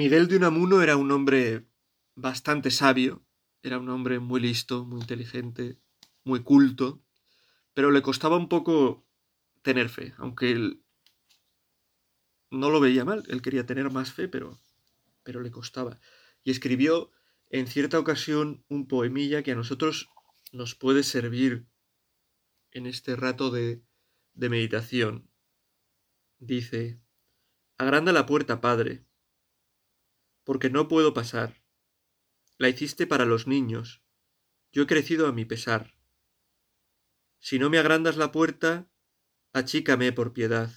Miguel 0.00 0.28
de 0.28 0.36
Unamuno 0.38 0.80
era 0.80 0.96
un 0.96 1.12
hombre 1.12 1.68
bastante 2.14 2.70
sabio, 2.70 3.22
era 3.62 3.78
un 3.78 3.90
hombre 3.90 4.18
muy 4.18 4.40
listo, 4.40 4.86
muy 4.86 5.02
inteligente, 5.02 5.78
muy 6.24 6.42
culto, 6.42 7.04
pero 7.74 7.90
le 7.90 8.00
costaba 8.00 8.38
un 8.38 8.48
poco 8.48 9.06
tener 9.60 9.90
fe, 9.90 10.14
aunque 10.16 10.52
él 10.52 10.82
no 12.50 12.70
lo 12.70 12.80
veía 12.80 13.04
mal, 13.04 13.24
él 13.28 13.42
quería 13.42 13.66
tener 13.66 13.90
más 13.90 14.10
fe, 14.10 14.26
pero 14.26 14.58
pero 15.22 15.42
le 15.42 15.50
costaba. 15.50 16.00
Y 16.42 16.50
escribió 16.50 17.10
en 17.50 17.66
cierta 17.66 17.98
ocasión 17.98 18.64
un 18.68 18.88
poemilla 18.88 19.42
que 19.42 19.52
a 19.52 19.54
nosotros 19.54 20.08
nos 20.50 20.74
puede 20.74 21.02
servir 21.02 21.66
en 22.70 22.86
este 22.86 23.16
rato 23.16 23.50
de, 23.50 23.82
de 24.32 24.48
meditación. 24.48 25.30
Dice, 26.38 27.02
Agranda 27.76 28.12
la 28.12 28.24
puerta, 28.24 28.62
Padre, 28.62 29.04
porque 30.50 30.68
no 30.68 30.88
puedo 30.88 31.14
pasar. 31.14 31.62
La 32.58 32.68
hiciste 32.68 33.06
para 33.06 33.24
los 33.24 33.46
niños. 33.46 34.02
Yo 34.72 34.82
he 34.82 34.86
crecido 34.88 35.28
a 35.28 35.32
mi 35.32 35.44
pesar. 35.44 35.94
Si 37.38 37.60
no 37.60 37.70
me 37.70 37.78
agrandas 37.78 38.16
la 38.16 38.32
puerta, 38.32 38.90
achícame 39.52 40.10
por 40.10 40.32
piedad. 40.32 40.72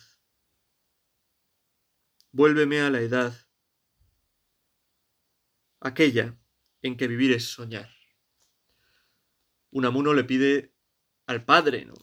Vuélveme 2.31 2.81
a 2.81 2.91
la 2.91 3.01
edad, 3.01 3.35
aquella 5.79 6.37
en 6.83 6.95
que 6.95 7.07
vivir 7.07 7.31
es 7.31 7.45
soñar. 7.45 7.89
Unamuno 9.71 10.13
le 10.13 10.23
pide 10.23 10.75
al 11.25 11.45
Padre, 11.45 11.85
¿no? 11.85 11.95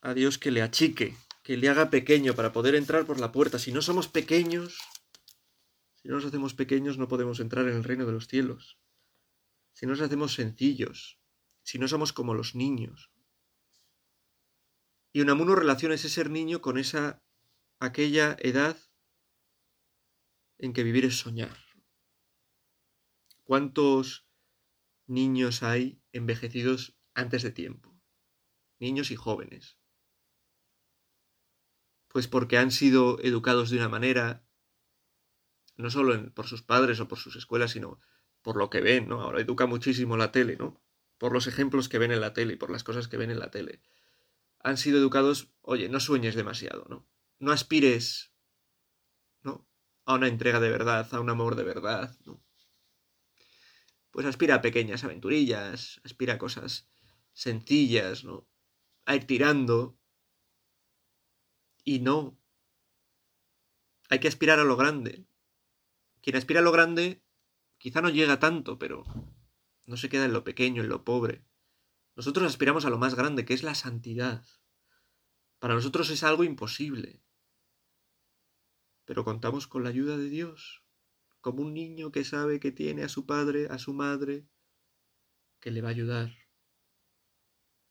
a 0.00 0.12
Dios 0.12 0.38
que 0.38 0.50
le 0.50 0.60
achique, 0.60 1.16
que 1.44 1.56
le 1.56 1.68
haga 1.68 1.88
pequeño 1.88 2.34
para 2.34 2.52
poder 2.52 2.74
entrar 2.74 3.06
por 3.06 3.20
la 3.20 3.30
puerta. 3.30 3.60
Si 3.60 3.70
no 3.70 3.80
somos 3.80 4.08
pequeños, 4.08 4.80
si 6.06 6.10
no 6.10 6.18
nos 6.18 6.26
hacemos 6.26 6.54
pequeños 6.54 6.98
no 6.98 7.08
podemos 7.08 7.40
entrar 7.40 7.66
en 7.66 7.74
el 7.74 7.82
reino 7.82 8.06
de 8.06 8.12
los 8.12 8.28
cielos. 8.28 8.78
Si 9.72 9.86
no 9.86 9.90
nos 9.90 10.00
hacemos 10.00 10.34
sencillos, 10.34 11.18
si 11.64 11.80
no 11.80 11.88
somos 11.88 12.12
como 12.12 12.32
los 12.32 12.54
niños. 12.54 13.10
Y 15.12 15.22
Unamuno 15.22 15.56
relaciona 15.56 15.96
ese 15.96 16.08
ser 16.08 16.30
niño 16.30 16.60
con 16.60 16.78
esa 16.78 17.24
aquella 17.80 18.36
edad 18.38 18.78
en 20.58 20.72
que 20.72 20.84
vivir 20.84 21.06
es 21.06 21.18
soñar. 21.18 21.58
¿Cuántos 23.42 24.28
niños 25.08 25.64
hay 25.64 26.00
envejecidos 26.12 26.96
antes 27.14 27.42
de 27.42 27.50
tiempo? 27.50 28.00
Niños 28.78 29.10
y 29.10 29.16
jóvenes. 29.16 29.80
Pues 32.06 32.28
porque 32.28 32.58
han 32.58 32.70
sido 32.70 33.18
educados 33.22 33.70
de 33.70 33.78
una 33.78 33.88
manera, 33.88 34.45
no 35.76 35.90
solo 35.90 36.32
por 36.34 36.46
sus 36.46 36.62
padres 36.62 37.00
o 37.00 37.08
por 37.08 37.18
sus 37.18 37.36
escuelas, 37.36 37.72
sino 37.72 38.00
por 38.42 38.56
lo 38.56 38.70
que 38.70 38.80
ven, 38.80 39.08
¿no? 39.08 39.20
Ahora 39.20 39.40
educa 39.40 39.66
muchísimo 39.66 40.16
la 40.16 40.32
tele, 40.32 40.56
¿no? 40.56 40.80
Por 41.18 41.32
los 41.32 41.46
ejemplos 41.46 41.88
que 41.88 41.98
ven 41.98 42.12
en 42.12 42.20
la 42.20 42.32
tele 42.32 42.54
y 42.54 42.56
por 42.56 42.70
las 42.70 42.84
cosas 42.84 43.08
que 43.08 43.16
ven 43.16 43.30
en 43.30 43.38
la 43.38 43.50
tele. 43.50 43.80
Han 44.60 44.76
sido 44.76 44.98
educados, 44.98 45.52
oye, 45.62 45.88
no 45.88 46.00
sueñes 46.00 46.34
demasiado, 46.34 46.86
¿no? 46.88 47.08
No 47.38 47.52
aspires, 47.52 48.32
¿no? 49.42 49.68
A 50.04 50.14
una 50.14 50.28
entrega 50.28 50.60
de 50.60 50.70
verdad, 50.70 51.08
a 51.12 51.20
un 51.20 51.30
amor 51.30 51.56
de 51.56 51.64
verdad, 51.64 52.16
¿no? 52.24 52.46
pues 54.16 54.24
aspira 54.24 54.54
a 54.54 54.62
pequeñas 54.62 55.04
aventurillas, 55.04 56.00
aspira 56.02 56.32
a 56.32 56.38
cosas 56.38 56.88
sencillas, 57.34 58.24
¿no? 58.24 58.48
A 59.04 59.14
ir 59.14 59.26
tirando. 59.26 59.98
Y 61.84 61.98
no. 61.98 62.40
Hay 64.08 64.18
que 64.18 64.28
aspirar 64.28 64.58
a 64.58 64.64
lo 64.64 64.74
grande. 64.78 65.26
Quien 66.26 66.34
aspira 66.34 66.58
a 66.58 66.62
lo 66.64 66.72
grande 66.72 67.22
quizá 67.78 68.02
no 68.02 68.08
llega 68.08 68.40
tanto, 68.40 68.80
pero 68.80 69.04
no 69.84 69.96
se 69.96 70.08
queda 70.08 70.24
en 70.24 70.32
lo 70.32 70.42
pequeño, 70.42 70.82
en 70.82 70.88
lo 70.88 71.04
pobre. 71.04 71.46
Nosotros 72.16 72.48
aspiramos 72.48 72.84
a 72.84 72.90
lo 72.90 72.98
más 72.98 73.14
grande, 73.14 73.44
que 73.44 73.54
es 73.54 73.62
la 73.62 73.76
santidad. 73.76 74.44
Para 75.60 75.74
nosotros 75.74 76.10
es 76.10 76.24
algo 76.24 76.42
imposible. 76.42 77.22
Pero 79.04 79.24
contamos 79.24 79.68
con 79.68 79.84
la 79.84 79.90
ayuda 79.90 80.16
de 80.16 80.28
Dios 80.28 80.82
como 81.40 81.62
un 81.62 81.72
niño 81.74 82.10
que 82.10 82.24
sabe 82.24 82.58
que 82.58 82.72
tiene 82.72 83.04
a 83.04 83.08
su 83.08 83.24
padre, 83.24 83.68
a 83.70 83.78
su 83.78 83.94
madre, 83.94 84.48
que 85.60 85.70
le 85.70 85.80
va 85.80 85.90
a 85.90 85.92
ayudar. 85.92 86.34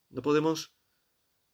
No 0.09 0.21
podemos 0.21 0.75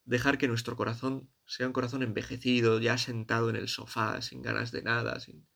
dejar 0.04 0.40
que 0.40 0.48
nuestro 0.48 0.76
corazón 0.76 1.32
sea 1.46 1.68
un 1.68 1.74
corazón 1.74 2.02
envejecido, 2.02 2.80
ya 2.80 2.98
sentado 2.98 3.52
en 3.52 3.56
el 3.56 3.68
sofá, 3.68 4.20
sin 4.24 4.42
ganas 4.42 4.72
de 4.72 4.82
nada, 4.82 5.20
sin, 5.20 5.48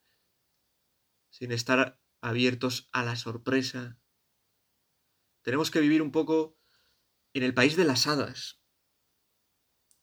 sin 1.36 1.52
estar 1.52 2.00
abiertos 2.22 2.88
a 2.94 3.04
la 3.04 3.16
sorpresa. 3.16 4.00
Tenemos 5.42 5.70
que 5.70 5.82
vivir 5.82 6.02
un 6.02 6.12
poco 6.12 6.58
en 7.34 7.44
el 7.44 7.54
país 7.54 7.76
de 7.76 7.84
las 7.84 8.08
hadas. 8.08 8.62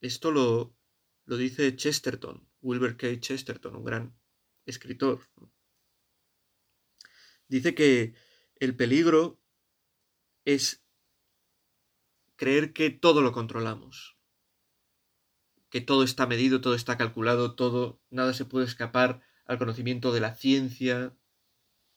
Esto 0.00 0.30
lo, 0.30 0.76
lo 1.24 1.36
dice 1.36 1.74
Chesterton, 1.74 2.48
Wilbur 2.60 2.96
K. 2.96 3.18
Chesterton, 3.18 3.76
un 3.76 3.84
gran 3.84 4.18
escritor 4.66 5.20
dice 7.52 7.74
que 7.74 8.14
el 8.60 8.74
peligro 8.76 9.38
es 10.44 10.82
creer 12.36 12.72
que 12.72 12.88
todo 12.88 13.20
lo 13.20 13.32
controlamos, 13.32 14.16
que 15.68 15.82
todo 15.82 16.02
está 16.02 16.26
medido, 16.26 16.62
todo 16.62 16.74
está 16.74 16.96
calculado, 16.96 17.54
todo, 17.54 18.00
nada 18.08 18.32
se 18.32 18.46
puede 18.46 18.64
escapar 18.64 19.20
al 19.44 19.58
conocimiento 19.58 20.12
de 20.12 20.20
la 20.20 20.34
ciencia, 20.34 21.14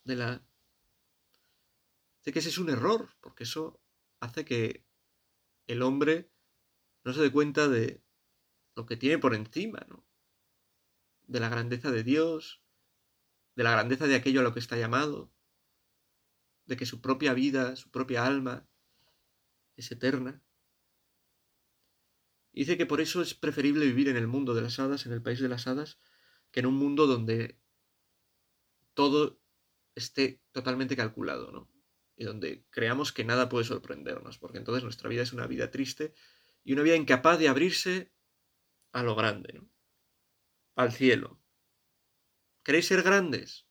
de 0.05 0.15
la... 0.15 0.47
Sé 2.21 2.31
que 2.31 2.39
ese 2.39 2.49
es 2.49 2.57
un 2.57 2.69
error, 2.69 3.09
porque 3.21 3.43
eso 3.43 3.79
hace 4.19 4.45
que 4.45 4.85
el 5.67 5.81
hombre 5.81 6.31
no 7.03 7.13
se 7.13 7.21
dé 7.21 7.31
cuenta 7.31 7.67
de 7.67 8.01
lo 8.75 8.85
que 8.85 8.97
tiene 8.97 9.19
por 9.19 9.35
encima, 9.35 9.85
¿no? 9.89 10.05
De 11.27 11.39
la 11.39 11.49
grandeza 11.49 11.91
de 11.91 12.03
Dios, 12.03 12.61
de 13.55 13.63
la 13.63 13.71
grandeza 13.71 14.07
de 14.07 14.15
aquello 14.15 14.39
a 14.39 14.43
lo 14.43 14.53
que 14.53 14.59
está 14.59 14.77
llamado, 14.77 15.31
de 16.65 16.77
que 16.77 16.85
su 16.85 17.01
propia 17.01 17.33
vida, 17.33 17.75
su 17.75 17.89
propia 17.89 18.25
alma 18.25 18.67
es 19.75 19.91
eterna. 19.91 20.41
dice 22.53 22.77
que 22.77 22.85
por 22.85 23.01
eso 23.01 23.21
es 23.21 23.33
preferible 23.33 23.85
vivir 23.85 24.07
en 24.07 24.15
el 24.15 24.27
mundo 24.27 24.53
de 24.53 24.61
las 24.61 24.79
hadas, 24.79 25.05
en 25.05 25.11
el 25.11 25.21
país 25.21 25.39
de 25.39 25.49
las 25.49 25.67
hadas, 25.67 25.99
que 26.51 26.61
en 26.61 26.67
un 26.67 26.75
mundo 26.75 27.05
donde 27.05 27.59
todo 28.93 29.39
esté 29.95 30.41
totalmente 30.51 30.95
calculado, 30.95 31.51
¿no? 31.51 31.71
Y 32.15 32.25
donde 32.25 32.65
creamos 32.69 33.11
que 33.11 33.25
nada 33.25 33.49
puede 33.49 33.65
sorprendernos, 33.65 34.37
porque 34.37 34.57
entonces 34.57 34.83
nuestra 34.83 35.09
vida 35.09 35.23
es 35.23 35.33
una 35.33 35.47
vida 35.47 35.71
triste 35.71 36.13
y 36.63 36.73
una 36.73 36.83
vida 36.83 36.95
incapaz 36.95 37.39
de 37.39 37.47
abrirse 37.47 38.13
a 38.91 39.03
lo 39.03 39.15
grande, 39.15 39.53
¿no? 39.53 39.69
Al 40.75 40.91
cielo. 40.91 41.41
¿Queréis 42.63 42.87
ser 42.87 43.03
grandes? 43.03 43.67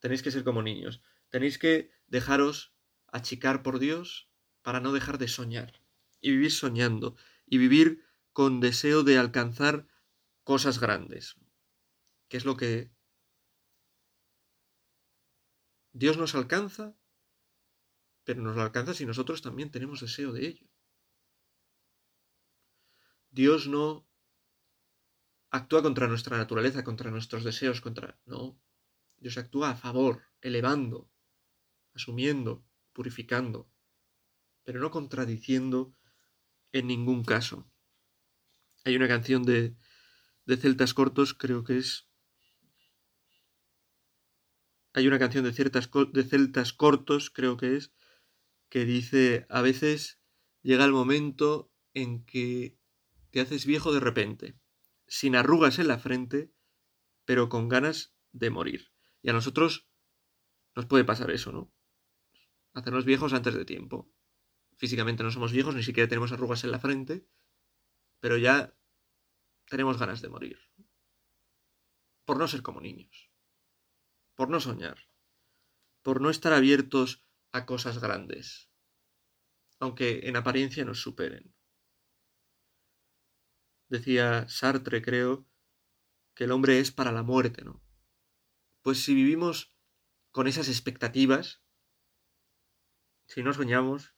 Tenéis 0.00 0.22
que 0.22 0.30
ser 0.30 0.44
como 0.44 0.62
niños. 0.62 1.02
Tenéis 1.30 1.58
que 1.58 1.90
dejaros 2.06 2.74
achicar 3.08 3.62
por 3.62 3.78
Dios 3.78 4.30
para 4.62 4.80
no 4.80 4.92
dejar 4.92 5.18
de 5.18 5.28
soñar 5.28 5.82
y 6.20 6.30
vivir 6.30 6.52
soñando 6.52 7.16
y 7.46 7.58
vivir 7.58 8.04
con 8.32 8.60
deseo 8.60 9.02
de 9.02 9.18
alcanzar 9.18 9.86
cosas 10.44 10.78
grandes, 10.78 11.36
que 12.28 12.36
es 12.36 12.44
lo 12.44 12.56
que 12.56 12.95
Dios 15.96 16.18
nos 16.18 16.34
alcanza, 16.34 16.94
pero 18.24 18.42
nos 18.42 18.54
lo 18.54 18.60
alcanza 18.60 18.92
si 18.92 19.06
nosotros 19.06 19.40
también 19.40 19.70
tenemos 19.70 20.02
deseo 20.02 20.30
de 20.30 20.46
ello. 20.46 20.68
Dios 23.30 23.66
no 23.66 24.06
actúa 25.48 25.82
contra 25.82 26.06
nuestra 26.06 26.36
naturaleza, 26.36 26.84
contra 26.84 27.10
nuestros 27.10 27.44
deseos, 27.44 27.80
contra... 27.80 28.20
No, 28.26 28.60
Dios 29.16 29.38
actúa 29.38 29.70
a 29.70 29.76
favor, 29.76 30.22
elevando, 30.42 31.10
asumiendo, 31.94 32.62
purificando, 32.92 33.72
pero 34.64 34.80
no 34.80 34.90
contradiciendo 34.90 35.96
en 36.72 36.88
ningún 36.88 37.24
caso. 37.24 37.70
Hay 38.84 38.96
una 38.96 39.08
canción 39.08 39.44
de, 39.44 39.74
de 40.44 40.56
Celtas 40.58 40.92
Cortos, 40.92 41.32
creo 41.32 41.64
que 41.64 41.78
es... 41.78 42.06
Hay 44.96 45.06
una 45.06 45.18
canción 45.18 45.44
de, 45.44 45.52
ciertas, 45.52 45.90
de 46.14 46.24
Celtas 46.24 46.72
Cortos, 46.72 47.28
creo 47.28 47.58
que 47.58 47.76
es, 47.76 47.92
que 48.70 48.86
dice, 48.86 49.44
a 49.50 49.60
veces 49.60 50.22
llega 50.62 50.86
el 50.86 50.92
momento 50.92 51.70
en 51.92 52.24
que 52.24 52.78
te 53.30 53.42
haces 53.42 53.66
viejo 53.66 53.92
de 53.92 54.00
repente, 54.00 54.58
sin 55.06 55.36
arrugas 55.36 55.78
en 55.78 55.88
la 55.88 55.98
frente, 55.98 56.50
pero 57.26 57.50
con 57.50 57.68
ganas 57.68 58.16
de 58.32 58.48
morir. 58.48 58.90
Y 59.20 59.28
a 59.28 59.34
nosotros 59.34 59.86
nos 60.74 60.86
puede 60.86 61.04
pasar 61.04 61.30
eso, 61.30 61.52
¿no? 61.52 61.70
hacernos 62.72 63.04
viejos 63.04 63.34
antes 63.34 63.52
de 63.52 63.66
tiempo. 63.66 64.10
Físicamente 64.78 65.22
no 65.22 65.30
somos 65.30 65.52
viejos, 65.52 65.74
ni 65.74 65.82
siquiera 65.82 66.08
tenemos 66.08 66.32
arrugas 66.32 66.64
en 66.64 66.70
la 66.70 66.78
frente, 66.78 67.28
pero 68.18 68.38
ya 68.38 68.74
tenemos 69.66 69.98
ganas 69.98 70.22
de 70.22 70.30
morir. 70.30 70.58
Por 72.24 72.38
no 72.38 72.48
ser 72.48 72.62
como 72.62 72.80
niños. 72.80 73.25
Por 74.36 74.48
no 74.48 74.60
soñar. 74.60 74.98
Por 76.02 76.20
no 76.20 76.30
estar 76.30 76.52
abiertos 76.52 77.26
a 77.50 77.66
cosas 77.66 77.98
grandes. 77.98 78.70
Aunque 79.80 80.28
en 80.28 80.36
apariencia 80.36 80.84
nos 80.84 81.00
superen. 81.00 81.52
Decía 83.88 84.48
Sartre, 84.48 85.02
creo, 85.02 85.48
que 86.34 86.44
el 86.44 86.52
hombre 86.52 86.78
es 86.78 86.92
para 86.92 87.10
la 87.10 87.24
muerte, 87.24 87.64
¿no? 87.64 87.82
pues 88.86 89.02
si 89.02 89.16
vivimos 89.16 89.74
con 90.30 90.46
esas 90.46 90.68
expectativas, 90.68 91.60
si 93.26 93.42
no 93.42 93.52
soñamos, 93.52 94.14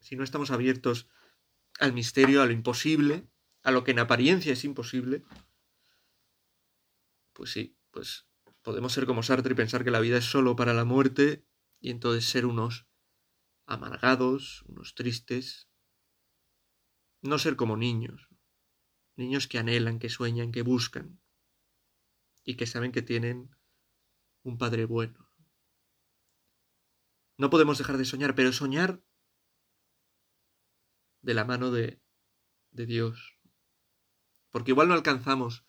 si 0.00 0.16
no 0.16 0.24
estamos 0.24 0.50
abiertos 0.50 1.06
al 1.80 1.92
misterio, 1.92 2.40
a 2.40 2.46
lo 2.46 2.52
imposible, 2.52 3.28
a 3.62 3.72
lo 3.72 3.84
que 3.84 3.90
en 3.90 3.98
apariencia 3.98 4.54
es 4.54 4.64
imposible, 4.64 5.22
pues 7.34 7.50
sí, 7.50 7.76
pues 7.90 8.26
podemos 8.68 8.92
ser 8.92 9.06
como 9.06 9.22
Sartre 9.22 9.52
y 9.52 9.56
pensar 9.56 9.82
que 9.82 9.90
la 9.90 9.98
vida 9.98 10.18
es 10.18 10.26
solo 10.26 10.54
para 10.54 10.74
la 10.74 10.84
muerte 10.84 11.42
y 11.80 11.88
entonces 11.88 12.28
ser 12.28 12.44
unos 12.44 12.86
amargados, 13.64 14.62
unos 14.66 14.94
tristes, 14.94 15.70
no 17.22 17.38
ser 17.38 17.56
como 17.56 17.78
niños, 17.78 18.28
niños 19.16 19.48
que 19.48 19.56
anhelan, 19.56 19.98
que 19.98 20.10
sueñan, 20.10 20.52
que 20.52 20.60
buscan 20.60 21.18
y 22.44 22.58
que 22.58 22.66
saben 22.66 22.92
que 22.92 23.00
tienen 23.00 23.56
un 24.42 24.58
padre 24.58 24.84
bueno. 24.84 25.32
No 27.38 27.48
podemos 27.48 27.78
dejar 27.78 27.96
de 27.96 28.04
soñar, 28.04 28.34
pero 28.34 28.52
soñar 28.52 29.02
de 31.22 31.32
la 31.32 31.46
mano 31.46 31.70
de, 31.70 32.02
de 32.72 32.84
Dios. 32.84 33.38
Porque 34.50 34.72
igual 34.72 34.88
no 34.88 34.94
alcanzamos 34.94 35.66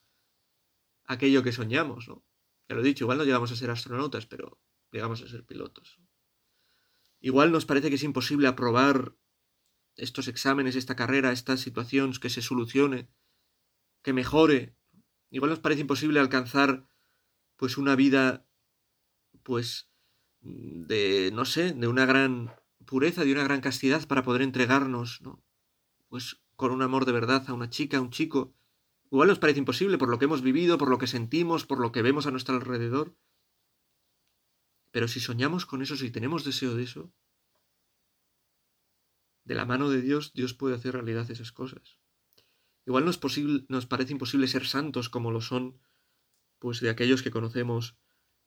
aquello 1.05 1.43
que 1.43 1.53
soñamos, 1.53 2.09
¿no? 2.09 2.28
Ya 2.69 2.75
lo 2.75 2.81
he 2.81 2.85
dicho, 2.85 3.05
igual 3.05 3.17
no 3.17 3.23
llegamos 3.23 3.51
a 3.51 3.55
ser 3.55 3.71
astronautas, 3.71 4.27
pero 4.27 4.61
llegamos 4.91 5.23
a 5.23 5.27
ser 5.27 5.43
pilotos. 5.43 5.99
Igual 7.19 7.51
nos 7.51 7.65
parece 7.65 7.89
que 7.89 7.95
es 7.95 8.03
imposible 8.03 8.47
aprobar 8.47 9.17
estos 9.95 10.27
exámenes, 10.27 10.75
esta 10.75 10.95
carrera, 10.95 11.31
estas 11.31 11.59
situaciones, 11.59 12.19
que 12.19 12.29
se 12.29 12.43
solucione, 12.43 13.09
que 14.03 14.13
mejore. 14.13 14.77
Igual 15.31 15.49
nos 15.49 15.59
parece 15.59 15.81
imposible 15.81 16.19
alcanzar 16.19 16.87
pues 17.57 17.77
una 17.77 17.95
vida 17.95 18.47
pues 19.43 19.89
de 20.41 21.31
no 21.33 21.45
sé, 21.45 21.73
de 21.73 21.87
una 21.87 22.05
gran 22.05 22.53
pureza, 22.85 23.23
de 23.23 23.33
una 23.33 23.43
gran 23.43 23.61
castidad 23.61 24.07
para 24.07 24.23
poder 24.23 24.41
entregarnos, 24.41 25.21
¿no? 25.21 25.43
Pues 26.07 26.41
con 26.55 26.71
un 26.71 26.81
amor 26.81 27.05
de 27.05 27.11
verdad 27.11 27.43
a 27.47 27.53
una 27.53 27.69
chica, 27.69 27.97
a 27.97 28.01
un 28.01 28.11
chico. 28.11 28.55
Igual 29.11 29.27
nos 29.27 29.39
parece 29.39 29.59
imposible 29.59 29.97
por 29.97 30.09
lo 30.09 30.19
que 30.19 30.25
hemos 30.25 30.41
vivido, 30.41 30.77
por 30.77 30.89
lo 30.89 30.97
que 30.97 31.07
sentimos, 31.07 31.65
por 31.65 31.79
lo 31.79 31.91
que 31.91 32.01
vemos 32.01 32.27
a 32.27 32.31
nuestro 32.31 32.55
alrededor. 32.55 33.15
Pero 34.91 35.07
si 35.07 35.19
soñamos 35.19 35.65
con 35.65 35.81
eso, 35.81 35.95
si 35.95 36.11
tenemos 36.11 36.43
deseo 36.43 36.75
de 36.75 36.83
eso, 36.83 37.11
de 39.43 39.55
la 39.55 39.65
mano 39.65 39.89
de 39.89 40.01
Dios, 40.01 40.33
Dios 40.33 40.53
puede 40.53 40.75
hacer 40.75 40.93
realidad 40.93 41.29
esas 41.31 41.51
cosas. 41.51 41.97
Igual 42.85 43.05
no 43.05 43.11
es 43.11 43.17
posible, 43.17 43.65
nos 43.67 43.87
parece 43.87 44.13
imposible 44.13 44.47
ser 44.47 44.65
santos 44.65 45.09
como 45.09 45.31
lo 45.31 45.41
son, 45.41 45.79
pues 46.59 46.79
de 46.79 46.89
aquellos 46.89 47.23
que 47.23 47.31
conocemos, 47.31 47.97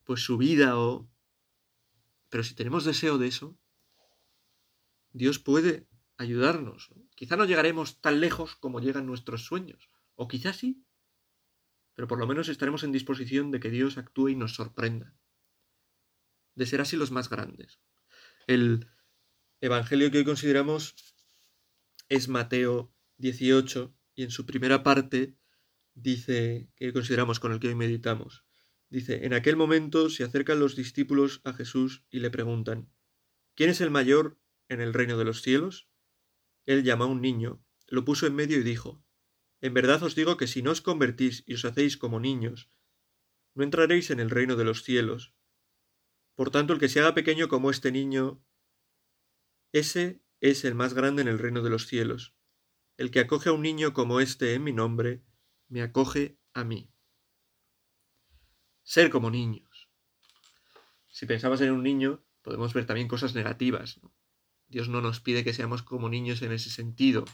pues 0.05 0.21
su 0.23 0.39
vida 0.39 0.79
o... 0.79 1.09
Pero 2.29 2.45
si 2.45 2.55
tenemos 2.55 2.85
deseo 2.85 3.19
de 3.19 3.27
eso, 3.27 3.59
Dios 5.13 5.39
puede 5.39 5.89
ayudarnos. 6.17 6.91
Quizá 7.15 7.37
no 7.37 7.45
llegaremos 7.45 8.01
tan 8.01 8.21
lejos 8.21 8.57
como 8.57 8.81
llegan 8.81 9.07
nuestros 9.07 9.45
sueños, 9.45 9.89
o 10.23 10.29
quizá 10.29 10.53
sí, 10.53 10.71
pero 11.95 12.07
por 12.09 12.19
lo 12.19 12.27
menos 12.27 12.49
estaremos 12.49 12.85
en 12.85 12.93
disposición 12.93 13.51
de 13.51 13.61
que 13.61 13.71
Dios 13.71 13.99
actúe 13.99 14.29
y 14.29 14.37
nos 14.37 14.55
sorprenda 14.55 15.15
de 16.55 16.67
ser 16.67 16.81
así 16.81 16.97
los 16.97 17.11
más 17.11 17.29
grandes. 17.29 17.81
El 18.47 18.87
Evangelio 19.61 20.11
que 20.11 20.19
hoy 20.19 20.25
consideramos 20.25 20.95
es 22.09 22.29
Mateo 22.29 22.95
18 23.19 23.95
y 24.15 24.25
en 24.25 24.31
su 24.31 24.45
primera 24.47 24.83
parte 24.83 25.37
dice, 25.95 26.71
que 26.77 26.93
consideramos 26.93 27.41
con 27.41 27.53
el 27.53 27.61
que 27.61 27.69
hoy 27.69 27.75
meditamos, 27.75 28.45
dice, 28.91 29.25
en 29.25 29.35
aquel 29.35 29.57
momento 29.57 30.11
se 30.11 30.25
acercan 30.25 30.61
los 30.61 30.77
discípulos 30.77 31.41
a 31.45 31.53
Jesús 31.53 32.05
y 32.11 32.21
le 32.21 32.31
preguntan, 32.31 32.91
¿quién 33.55 33.71
es 33.71 33.81
el 33.81 33.91
mayor 33.91 34.39
en 34.69 34.81
el 34.81 34.95
reino 34.95 35.17
de 35.17 35.25
los 35.25 35.43
cielos? 35.43 35.89
Él 36.67 36.85
llamó 36.85 37.05
a 37.05 37.09
un 37.09 37.21
niño, 37.21 37.65
lo 37.89 38.05
puso 38.05 38.27
en 38.27 38.35
medio 38.35 38.59
y 38.59 38.63
dijo, 38.63 39.05
En 39.63 39.75
verdad 39.75 40.03
os 40.03 40.15
digo 40.15 40.37
que 40.37 40.49
si 40.49 40.61
no 40.61 40.73
os 40.73 40.83
convertís 40.83 41.45
y 41.47 41.55
os 41.55 41.65
hacéis 41.65 41.97
como 41.97 42.19
niños, 42.19 42.69
no 43.55 43.63
entraréis 43.63 44.11
en 44.11 44.19
el 44.19 44.29
reino 44.29 44.57
de 44.57 44.65
los 44.65 44.83
cielos. 44.83 45.35
Por 46.35 46.51
tanto, 46.51 46.73
el 46.73 46.81
que 46.81 46.89
se 46.89 46.99
haga 46.99 47.15
pequeño 47.15 47.49
como 47.49 47.71
este 47.71 47.93
niño, 47.93 48.45
ese 49.73 50.21
es 50.41 50.65
el 50.65 50.75
más 50.75 50.95
grande 50.95 51.23
en 51.23 51.29
el 51.29 51.39
reino 51.39 51.63
de 51.63 51.71
los 51.71 51.87
cielos. 51.87 52.35
El 52.97 53.13
que 53.13 53.21
acoge 53.21 53.51
a 53.51 53.53
un 53.53 53.63
niño 53.63 53.93
como 53.93 54.21
este 54.21 54.55
en 54.55 54.65
mi 54.65 54.73
nombre, 54.73 55.23
me 55.69 55.81
acoge 55.81 56.39
a 56.55 56.65
mí. 56.65 56.91
Ser 58.83 59.11
como 59.11 59.31
niños. 59.31 59.89
Si 61.09 61.25
pensamos 61.27 61.61
en 61.61 61.71
un 61.71 61.85
niño, 61.85 62.25
podemos 62.43 62.75
ver 62.75 62.85
también 62.85 63.07
cosas 63.07 63.35
negativas. 63.35 64.01
Dios 64.67 64.89
no 64.89 65.01
nos 65.01 65.21
pide 65.21 65.45
que 65.45 65.55
seamos 65.55 65.83
como 65.85 66.09
niños 66.09 66.43
en 66.43 66.51
ese 66.51 66.71
sentido. 66.71 67.25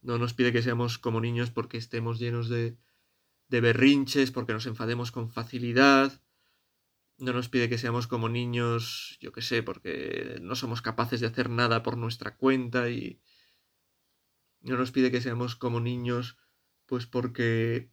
No 0.00 0.18
nos 0.18 0.34
pide 0.34 0.52
que 0.52 0.62
seamos 0.62 0.98
como 0.98 1.20
niños 1.20 1.50
porque 1.50 1.76
estemos 1.76 2.18
llenos 2.18 2.48
de, 2.48 2.76
de 3.48 3.60
berrinches, 3.60 4.30
porque 4.30 4.52
nos 4.52 4.66
enfademos 4.66 5.10
con 5.10 5.30
facilidad, 5.30 6.22
no 7.18 7.32
nos 7.32 7.48
pide 7.48 7.68
que 7.68 7.78
seamos 7.78 8.06
como 8.06 8.28
niños, 8.28 9.18
yo 9.20 9.32
qué 9.32 9.42
sé, 9.42 9.62
porque 9.62 10.38
no 10.40 10.54
somos 10.54 10.82
capaces 10.82 11.20
de 11.20 11.26
hacer 11.26 11.50
nada 11.50 11.82
por 11.82 11.96
nuestra 11.96 12.36
cuenta 12.36 12.90
y 12.90 13.20
no 14.60 14.76
nos 14.76 14.92
pide 14.92 15.10
que 15.10 15.20
seamos 15.20 15.56
como 15.56 15.80
niños, 15.80 16.36
pues 16.86 17.06
porque 17.06 17.90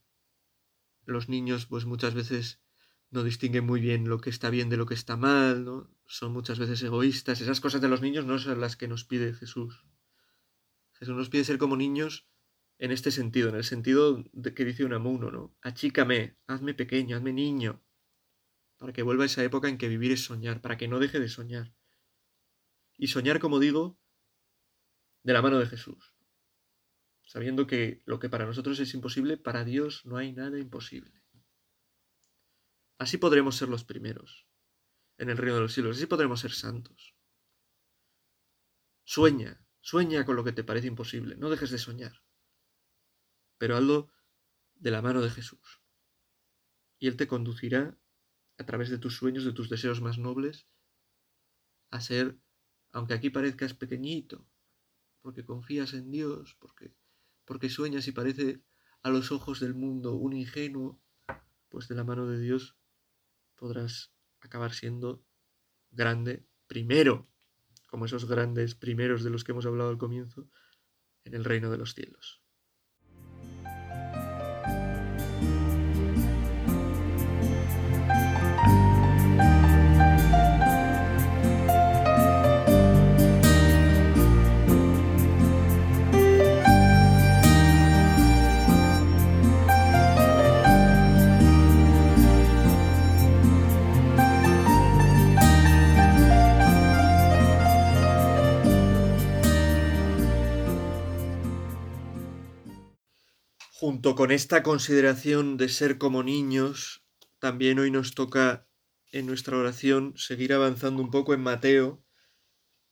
los 1.06 1.28
niños 1.28 1.66
pues 1.66 1.86
muchas 1.86 2.14
veces 2.14 2.62
no 3.10 3.24
distinguen 3.24 3.66
muy 3.66 3.80
bien 3.80 4.08
lo 4.10 4.20
que 4.20 4.30
está 4.30 4.50
bien 4.50 4.70
de 4.70 4.78
lo 4.78 4.86
que 4.86 4.94
está 4.94 5.18
mal, 5.18 5.66
¿no? 5.66 5.90
Son 6.06 6.32
muchas 6.32 6.60
veces 6.60 6.82
egoístas. 6.84 7.42
Esas 7.42 7.62
cosas 7.62 7.82
de 7.82 7.88
los 7.88 8.02
niños 8.02 8.26
no 8.26 8.38
son 8.38 8.60
las 8.60 8.76
que 8.76 8.88
nos 8.88 9.06
pide 9.06 9.34
Jesús. 9.34 9.86
Jesús 11.06 11.18
nos 11.18 11.30
pide 11.30 11.44
ser 11.44 11.60
como 11.60 11.78
niños 11.78 12.28
en 12.80 12.92
este 12.92 13.12
sentido, 13.12 13.50
en 13.50 13.56
el 13.56 13.64
sentido 13.64 14.24
de 14.34 14.54
que 14.56 14.66
dice 14.66 14.86
un 14.86 14.94
amuno, 14.94 15.30
¿no? 15.30 15.56
Achícame, 15.62 16.38
hazme 16.48 16.74
pequeño, 16.74 17.16
hazme 17.16 17.32
niño 17.32 17.86
para 18.78 18.92
que 18.92 19.04
vuelva 19.04 19.26
esa 19.26 19.44
época 19.44 19.70
en 19.70 19.78
que 19.78 19.88
vivir 19.88 20.12
es 20.12 20.26
soñar, 20.26 20.62
para 20.62 20.78
que 20.78 20.88
no 20.88 21.00
deje 21.00 21.20
de 21.20 21.30
soñar. 21.30 21.74
Y 22.98 23.08
soñar, 23.08 23.40
como 23.40 23.60
digo, 23.60 24.00
de 25.24 25.34
la 25.34 25.42
mano 25.42 25.60
de 25.60 25.68
Jesús, 25.68 26.14
sabiendo 27.24 27.68
que 27.68 28.02
lo 28.06 28.20
que 28.20 28.30
para 28.30 28.46
nosotros 28.46 28.80
es 28.80 28.94
imposible, 28.94 29.38
para 29.38 29.64
Dios 29.64 30.06
no 30.06 30.18
hay 30.18 30.34
nada 30.34 30.60
imposible. 30.60 31.24
Así 32.98 33.18
podremos 33.18 33.56
ser 33.56 33.70
los 33.70 33.84
primeros 33.84 34.48
en 35.18 35.30
el 35.30 35.38
reino 35.38 35.56
de 35.56 35.62
los 35.62 35.74
cielos, 35.74 35.98
así 35.98 36.08
podremos 36.08 36.42
ser 36.42 36.52
santos. 36.52 37.16
Sueña, 39.06 39.65
sueña 39.86 40.26
con 40.26 40.36
lo 40.36 40.44
que 40.44 40.52
te 40.52 40.64
parece 40.64 40.88
imposible, 40.88 41.36
no 41.38 41.52
dejes 41.52 41.70
de 41.70 41.78
soñar, 41.78 42.24
pero 43.60 43.78
hazlo 43.78 44.10
de 44.74 44.90
la 44.90 45.04
mano 45.04 45.22
de 45.22 45.30
Jesús. 45.30 45.84
Y 46.98 47.08
Él 47.08 47.18
te 47.18 47.28
conducirá 47.28 47.96
a 48.58 48.66
través 48.66 48.90
de 48.90 48.98
tus 48.98 49.16
sueños, 49.16 49.46
de 49.46 49.54
tus 49.54 49.70
deseos 49.70 50.02
más 50.02 50.18
nobles, 50.18 50.68
a 51.92 52.02
ser, 52.02 52.40
aunque 52.94 53.14
aquí 53.14 53.30
parezcas 53.30 53.76
pequeñito, 53.76 54.50
porque 55.22 55.46
confías 55.46 55.94
en 55.94 56.10
Dios, 56.10 56.58
porque, 56.60 56.96
porque 57.46 57.70
sueñas 57.70 58.08
y 58.08 58.12
parece 58.12 58.64
a 59.04 59.12
los 59.12 59.32
ojos 59.32 59.60
del 59.60 59.76
mundo 59.76 60.16
un 60.16 60.34
ingenuo, 60.34 61.00
pues 61.70 61.88
de 61.88 61.94
la 61.94 62.04
mano 62.04 62.26
de 62.26 62.40
Dios 62.40 62.76
podrás 63.54 64.12
acabar 64.40 64.74
siendo 64.74 65.24
grande 65.92 66.48
primero, 66.66 67.30
como 67.86 68.06
esos 68.06 68.26
grandes 68.26 68.76
primeros 68.76 69.24
de 69.24 69.30
los 69.30 69.44
que 69.44 69.52
hemos 69.52 69.66
hablado 69.66 69.90
al 69.90 69.98
comienzo, 69.98 70.50
en 71.24 71.34
el 71.34 71.44
reino 71.44 71.72
de 71.72 71.78
los 71.78 71.94
cielos. 71.94 72.45
Junto 103.88 104.16
con 104.16 104.32
esta 104.32 104.64
consideración 104.64 105.58
de 105.58 105.70
ser 105.70 106.00
como 106.00 106.24
niños, 106.24 107.06
también 107.38 107.78
hoy 107.78 107.92
nos 107.92 108.16
toca 108.16 108.68
en 109.12 109.28
nuestra 109.28 109.58
oración 109.58 110.16
seguir 110.18 110.54
avanzando 110.54 111.04
un 111.04 111.12
poco 111.12 111.36
en 111.36 111.42
Mateo. 111.42 112.04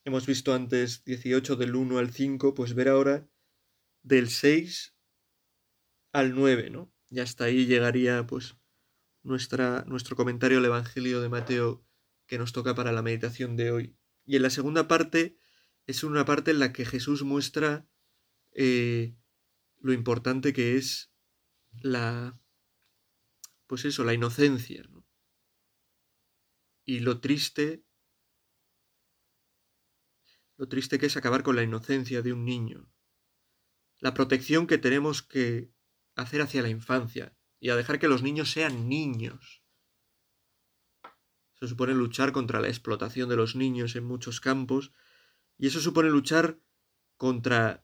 Hemos 0.06 0.27
visto 0.27 0.53
antes 0.53 1.03
18 1.03 1.56
del 1.56 1.75
1 1.75 1.97
al 1.97 2.12
5, 2.12 2.53
pues 2.53 2.75
ver 2.75 2.89
ahora 2.89 3.27
del 4.03 4.29
6 4.29 4.95
al 6.12 6.36
9, 6.36 6.69
¿no? 6.69 6.93
Y 7.10 7.21
hasta 7.21 7.45
ahí 7.45 7.65
llegaría 7.65 8.27
pues 8.27 8.56
nuestra, 9.23 9.86
nuestro 9.88 10.15
comentario 10.15 10.60
al 10.60 10.65
Evangelio 10.65 11.21
de 11.21 11.29
Mateo 11.29 11.84
que 12.27 12.38
nos 12.38 12.53
toca 12.53 12.75
para 12.75 12.91
la 12.91 13.01
meditación 13.01 13.56
de 13.56 13.71
hoy. 13.71 13.97
Y 14.25 14.36
en 14.36 14.43
la 14.43 14.51
segunda 14.51 14.88
parte 14.88 15.39
es 15.88 16.03
una 16.03 16.23
parte 16.23 16.51
en 16.51 16.60
la 16.60 16.71
que 16.71 16.86
Jesús 16.86 17.23
muestra 17.23 17.88
eh, 18.51 19.15
lo 19.83 19.91
importante 19.91 20.53
que 20.53 20.77
es 20.77 21.13
la, 21.81 22.39
pues 23.67 23.83
eso, 23.83 24.05
la 24.05 24.13
inocencia, 24.13 24.81
y 26.85 26.99
lo 26.99 27.19
triste, 27.19 27.85
lo 30.55 30.69
triste 30.69 30.97
que 30.97 31.07
es 31.07 31.17
acabar 31.17 31.43
con 31.43 31.57
la 31.57 31.63
inocencia 31.63 32.21
de 32.21 32.31
un 32.31 32.45
niño, 32.45 32.89
la 33.99 34.13
protección 34.13 34.67
que 34.67 34.77
tenemos 34.77 35.21
que 35.21 35.73
hacer 36.15 36.41
hacia 36.41 36.61
la 36.61 36.69
infancia 36.69 37.35
y 37.59 37.69
a 37.69 37.75
dejar 37.75 37.99
que 37.99 38.07
los 38.07 38.23
niños 38.23 38.51
sean 38.51 38.87
niños. 38.87 39.65
Se 41.55 41.67
supone 41.67 41.93
luchar 41.93 42.31
contra 42.31 42.61
la 42.61 42.69
explotación 42.69 43.27
de 43.27 43.35
los 43.35 43.57
niños 43.57 43.97
en 43.97 44.05
muchos 44.05 44.39
campos 44.39 44.93
y 45.57 45.67
eso 45.67 45.81
supone 45.81 46.09
luchar 46.09 46.61
contra 47.17 47.82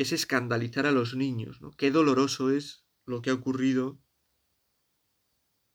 ese 0.00 0.14
escandalizar 0.14 0.86
a 0.86 0.92
los 0.92 1.14
niños. 1.14 1.60
¿no? 1.60 1.72
Qué 1.72 1.90
doloroso 1.90 2.50
es 2.50 2.86
lo 3.04 3.20
que 3.20 3.28
ha 3.28 3.34
ocurrido 3.34 4.00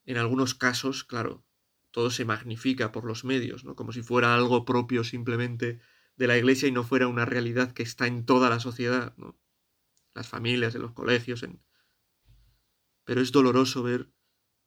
en 0.06 0.18
algunos 0.18 0.56
casos, 0.56 1.04
claro, 1.04 1.46
todo 1.92 2.10
se 2.10 2.26
magnifica 2.26 2.92
por 2.92 3.06
los 3.06 3.24
medios, 3.24 3.64
¿no? 3.64 3.76
Como 3.76 3.92
si 3.92 4.04
fuera 4.04 4.36
algo 4.36 4.66
propio 4.66 5.04
simplemente 5.04 5.80
de 6.16 6.28
la 6.28 6.38
Iglesia 6.38 6.68
y 6.68 6.72
no 6.72 6.84
fuera 6.84 7.08
una 7.08 7.26
realidad 7.26 7.72
que 7.72 7.84
está 7.84 8.06
en 8.06 8.26
toda 8.26 8.50
la 8.50 8.60
sociedad, 8.60 9.16
¿no? 9.18 9.40
Las 10.14 10.28
familias, 10.28 10.76
en 10.76 10.82
los 10.82 10.94
colegios, 10.94 11.42
en... 11.44 11.64
Pero 13.04 13.22
es 13.22 13.32
doloroso 13.32 13.82
ver 13.82 14.12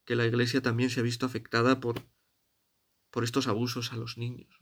que 0.04 0.16
la 0.16 0.26
Iglesia 0.26 0.62
también 0.62 0.90
se 0.90 1.00
ha 1.00 1.02
visto 1.04 1.26
afectada 1.26 1.80
por, 1.80 2.02
por 3.10 3.24
estos 3.24 3.46
abusos 3.46 3.92
a 3.92 3.96
los 3.96 4.18
niños, 4.18 4.58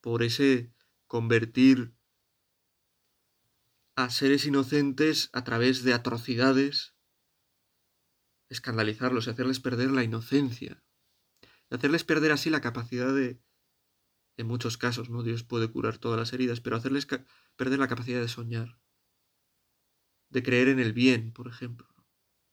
por 0.00 0.22
ese 0.22 0.72
convertir 1.06 1.94
a 3.96 4.10
seres 4.10 4.46
inocentes 4.46 5.30
a 5.32 5.44
través 5.44 5.84
de 5.84 5.94
atrocidades 5.94 6.94
escandalizarlos 8.48 9.26
y 9.26 9.30
hacerles 9.30 9.60
perder 9.60 9.90
la 9.90 10.04
inocencia. 10.04 10.82
Y 11.70 11.74
hacerles 11.74 12.04
perder 12.04 12.32
así 12.32 12.50
la 12.50 12.60
capacidad 12.60 13.14
de... 13.14 13.40
En 14.36 14.48
muchos 14.48 14.76
casos, 14.76 15.10
¿no? 15.10 15.22
Dios 15.22 15.44
puede 15.44 15.70
curar 15.70 15.98
todas 15.98 16.18
las 16.18 16.32
heridas, 16.32 16.60
pero 16.60 16.76
hacerles 16.76 17.06
perder 17.56 17.78
la 17.78 17.88
capacidad 17.88 18.20
de 18.20 18.28
soñar. 18.28 18.80
De 20.28 20.42
creer 20.42 20.68
en 20.68 20.80
el 20.80 20.92
bien, 20.92 21.32
por 21.32 21.46
ejemplo. 21.46 21.94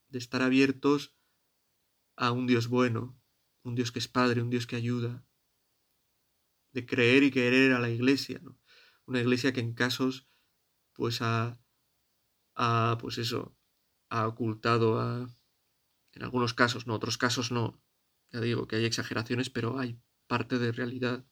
De 0.08 0.20
estar 0.20 0.44
abiertos 0.44 1.16
a 2.16 2.32
un 2.32 2.46
Dios 2.46 2.68
bueno, 2.68 3.20
un 3.64 3.74
Dios 3.74 3.92
que 3.92 3.98
es 3.98 4.08
Padre, 4.08 4.44
un 4.44 4.52
Dios 4.52 4.68
que 4.68 4.76
ayuda. 4.76 5.26
De 6.72 6.86
creer 6.86 7.24
y 7.24 7.32
querer 7.32 7.74
a 7.74 7.80
la 7.80 7.90
iglesia, 7.90 8.40
¿no? 8.44 8.60
Una 9.06 9.20
iglesia 9.20 9.52
que 9.52 9.62
en 9.62 9.74
casos, 9.74 10.31
pues 10.94 11.22
ha, 11.22 11.60
ha 12.56 12.98
pues 13.00 13.18
eso, 13.18 13.56
ha 14.10 14.28
ocultado 14.28 15.00
a, 15.00 15.30
en 16.14 16.24
algunos 16.24 16.54
casos, 16.54 16.88
no, 16.88 16.96
otros 16.96 17.18
casos 17.18 17.52
no. 17.52 17.82
Ya 18.32 18.40
digo 18.40 18.68
que 18.68 18.78
hay 18.78 18.86
exageraciones, 18.86 19.50
pero 19.50 19.80
hay 19.80 20.00
parte 20.28 20.60
de 20.60 20.72
realidad. 20.72 21.26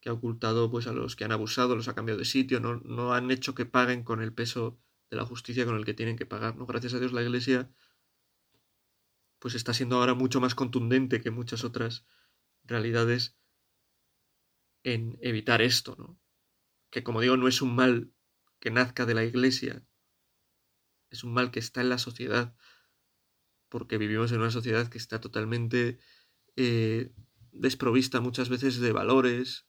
Que 0.00 0.10
ha 0.10 0.12
ocultado 0.12 0.70
pues 0.70 0.86
a 0.86 0.92
los 0.92 1.16
que 1.16 1.24
han 1.24 1.32
abusado, 1.32 1.76
los 1.76 1.88
ha 1.88 1.94
cambiado 1.94 2.18
de 2.18 2.24
sitio, 2.24 2.60
no, 2.60 2.76
no 2.76 3.14
han 3.14 3.30
hecho 3.30 3.54
que 3.54 3.66
paguen 3.66 4.04
con 4.04 4.22
el 4.22 4.32
peso 4.32 4.80
de 5.10 5.16
la 5.16 5.24
justicia 5.24 5.64
con 5.64 5.76
el 5.76 5.84
que 5.84 5.94
tienen 5.94 6.16
que 6.16 6.26
pagar. 6.26 6.56
¿no? 6.56 6.66
Gracias 6.66 6.94
a 6.94 6.98
Dios 6.98 7.12
la 7.12 7.22
Iglesia 7.22 7.70
pues 9.38 9.54
está 9.54 9.72
siendo 9.72 9.96
ahora 9.96 10.14
mucho 10.14 10.40
más 10.40 10.54
contundente 10.54 11.20
que 11.20 11.30
muchas 11.30 11.64
otras 11.64 12.04
realidades 12.64 13.36
en 14.82 15.18
evitar 15.20 15.62
esto, 15.62 15.96
¿no? 15.98 16.18
Que 16.90 17.02
como 17.02 17.20
digo, 17.20 17.36
no 17.36 17.48
es 17.48 17.62
un 17.62 17.74
mal 17.74 18.12
que 18.60 18.70
nazca 18.70 19.06
de 19.06 19.14
la 19.14 19.24
Iglesia, 19.24 19.84
es 21.10 21.24
un 21.24 21.32
mal 21.32 21.50
que 21.50 21.60
está 21.60 21.80
en 21.80 21.88
la 21.88 21.98
sociedad, 21.98 22.54
porque 23.68 23.98
vivimos 23.98 24.32
en 24.32 24.40
una 24.40 24.50
sociedad 24.50 24.88
que 24.88 24.98
está 24.98 25.20
totalmente 25.20 25.98
eh, 26.56 27.12
desprovista 27.52 28.20
muchas 28.20 28.48
veces 28.48 28.78
de 28.80 28.92
valores, 28.92 29.66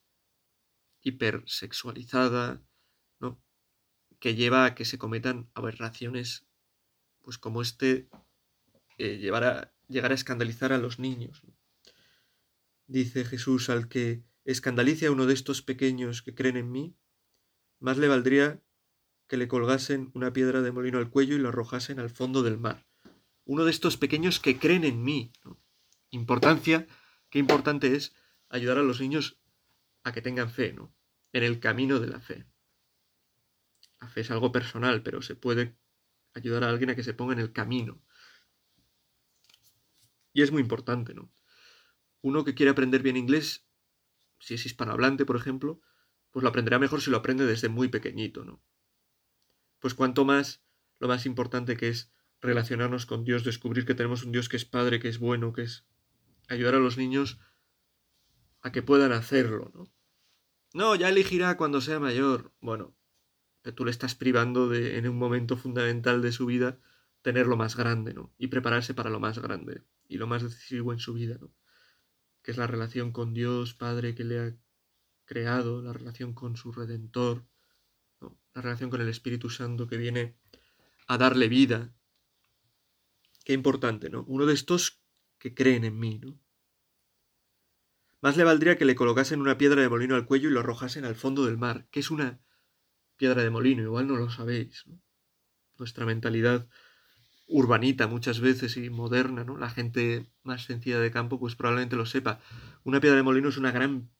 hipersexualizada, 1.02 2.64
¿no? 3.20 3.42
que 4.20 4.36
lleva 4.36 4.66
a 4.66 4.76
que 4.76 4.86
se 4.86 4.98
cometan 4.98 5.50
aberraciones, 5.54 6.48
pues 7.22 7.38
como 7.38 7.62
este, 7.62 8.10
eh, 8.98 9.18
llevar 9.18 9.44
a, 9.44 9.74
llegar 9.88 10.12
a 10.12 10.16
escandalizar 10.16 10.74
a 10.74 10.78
los 10.78 11.00
niños. 11.00 11.42
Dice 12.88 13.24
Jesús 13.24 13.70
al 13.70 13.88
que 13.88 14.24
escandalice 14.46 15.08
a 15.08 15.12
uno 15.12 15.26
de 15.26 15.34
estos 15.34 15.62
pequeños 15.62 16.22
que 16.22 16.34
creen 16.34 16.58
en 16.58 16.72
mí, 16.72 16.96
más 17.80 17.98
le 17.98 18.08
valdría 18.08 18.62
que 19.28 19.38
le 19.38 19.48
colgasen 19.48 20.12
una 20.14 20.34
piedra 20.34 20.62
de 20.62 20.72
molino 20.72 20.98
al 20.98 21.10
cuello 21.10 21.36
y 21.36 21.40
lo 21.40 21.50
arrojasen 21.50 22.00
al 22.00 22.10
fondo 22.10 22.44
del 22.44 22.58
mar 22.58 22.90
uno 23.50 23.66
de 23.66 23.72
estos 23.72 23.98
pequeños 23.98 24.40
que 24.40 24.60
creen 24.60 24.84
en 24.84 25.02
mí. 25.02 25.34
Importancia, 26.12 26.86
qué 27.32 27.40
importante 27.40 27.96
es 27.96 28.14
ayudar 28.48 28.78
a 28.78 28.84
los 28.84 29.02
niños 29.02 29.40
a 30.04 30.12
que 30.12 30.22
tengan 30.22 30.52
fe, 30.52 30.72
¿no? 30.72 30.94
En 31.34 31.42
el 31.42 31.60
camino 31.60 32.00
de 32.00 32.06
la 32.06 32.20
fe. 32.20 32.46
La 34.00 34.08
fe 34.08 34.22
es 34.22 34.30
algo 34.30 34.52
personal, 34.52 35.02
pero 35.02 35.24
se 35.24 35.34
puede 35.34 35.76
ayudar 36.36 36.64
a 36.64 36.70
alguien 36.70 36.92
a 36.92 36.96
que 36.96 37.02
se 37.02 37.16
ponga 37.16 37.34
en 37.34 37.40
el 37.40 37.52
camino. 37.52 38.00
Y 40.32 40.44
es 40.44 40.52
muy 40.52 40.62
importante, 40.62 41.16
¿no? 41.16 41.32
Uno 42.22 42.46
que 42.46 42.54
quiere 42.54 42.70
aprender 42.70 43.02
bien 43.02 43.18
inglés, 43.18 43.66
si 44.38 44.54
es 44.54 44.66
hispanohablante, 44.68 45.26
por 45.26 45.38
ejemplo, 45.38 45.82
pues 46.32 46.44
lo 46.44 46.50
aprenderá 46.50 46.80
mejor 46.80 47.02
si 47.02 47.10
lo 47.10 47.18
aprende 47.18 47.46
desde 47.46 47.70
muy 47.70 47.88
pequeñito, 47.88 48.46
¿no? 48.46 48.62
Pues 49.80 49.94
cuanto 49.94 50.26
más, 50.26 50.64
lo 51.00 51.08
más 51.08 51.26
importante 51.26 51.78
que 51.78 51.90
es 51.90 52.12
relacionarnos 52.42 53.06
con 53.06 53.24
Dios, 53.24 53.44
descubrir 53.44 53.86
que 53.86 53.96
tenemos 53.96 54.24
un 54.24 54.32
Dios 54.32 54.50
que 54.50 54.58
es 54.58 54.66
Padre, 54.66 55.00
que 55.00 55.10
es 55.10 55.20
bueno, 55.20 55.54
que 55.54 55.64
es 55.64 55.86
ayudar 56.48 56.76
a 56.76 56.80
los 56.80 56.98
niños 56.98 57.40
a 58.62 58.72
que 58.72 58.82
puedan 58.82 59.12
hacerlo, 59.12 59.72
¿no? 59.74 59.92
No, 60.74 60.96
ya 60.96 61.10
elegirá 61.10 61.58
cuando 61.58 61.82
sea 61.82 62.00
mayor. 62.00 62.54
Bueno, 62.60 62.96
tú 63.76 63.86
le 63.86 63.92
estás 63.92 64.16
privando 64.16 64.68
de, 64.68 64.98
en 64.98 65.08
un 65.08 65.18
momento 65.18 65.58
fundamental 65.58 66.22
de 66.22 66.32
su 66.32 66.46
vida, 66.46 66.80
tener 67.22 67.48
lo 67.48 67.58
más 67.58 67.76
grande, 67.76 68.14
¿no? 68.14 68.34
Y 68.38 68.48
prepararse 68.48 68.94
para 68.94 69.10
lo 69.10 69.20
más 69.20 69.40
grande 69.40 69.84
y 70.08 70.18
lo 70.18 70.28
más 70.28 70.44
decisivo 70.44 70.94
en 70.94 71.00
su 71.00 71.14
vida, 71.14 71.38
¿no? 71.40 71.52
Que 72.44 72.52
es 72.52 72.58
la 72.58 72.68
relación 72.68 73.12
con 73.12 73.34
Dios, 73.34 73.74
Padre, 73.74 74.16
que 74.16 74.24
le 74.24 74.40
ha 74.40 74.56
creado, 75.30 75.84
la 75.84 75.94
relación 75.94 76.34
con 76.34 76.58
su 76.58 76.72
Redentor, 76.72 77.46
la 78.56 78.62
relación 78.64 78.90
con 78.90 79.00
el 79.00 79.10
Espíritu 79.10 79.52
Santo 79.52 79.88
que 79.88 79.98
viene 79.98 80.36
a 81.08 81.20
darle 81.20 81.48
vida, 81.48 81.94
Qué 83.50 83.54
importante, 83.54 84.12
¿no? 84.12 84.26
Uno 84.28 84.46
de 84.46 84.54
estos 84.54 85.02
que 85.40 85.56
creen 85.56 85.84
en 85.84 85.98
mí, 85.98 86.20
¿no? 86.20 86.40
Más 88.22 88.38
le 88.38 88.44
valdría 88.44 88.78
que 88.78 88.86
le 88.86 88.94
colocasen 88.94 89.42
una 89.42 89.58
piedra 89.58 89.82
de 89.82 89.90
molino 89.90 90.14
al 90.14 90.28
cuello 90.28 90.50
y 90.50 90.52
lo 90.52 90.60
arrojasen 90.60 91.04
al 91.04 91.16
fondo 91.16 91.46
del 91.46 91.58
mar. 91.58 91.88
¿Qué 91.90 92.02
es 92.02 92.12
una 92.12 92.40
piedra 93.18 93.42
de 93.42 93.50
molino? 93.50 93.82
Igual 93.82 94.06
no 94.06 94.18
lo 94.18 94.30
sabéis, 94.30 94.84
¿no? 94.86 95.02
Nuestra 95.80 96.06
mentalidad 96.06 96.70
urbanita 97.48 98.06
muchas 98.06 98.40
veces 98.40 98.78
y 98.78 98.92
moderna, 98.92 99.44
¿no? 99.44 99.58
La 99.58 99.72
gente 99.72 100.32
más 100.44 100.66
sencilla 100.66 101.00
de 101.00 101.10
campo 101.10 101.40
pues 101.40 101.56
probablemente 101.56 101.96
lo 101.96 102.06
sepa. 102.06 102.42
Una 102.84 103.00
piedra 103.00 103.18
de 103.18 103.24
molino 103.24 103.50
es 103.50 103.58
una 103.58 103.72
gran 103.72 104.12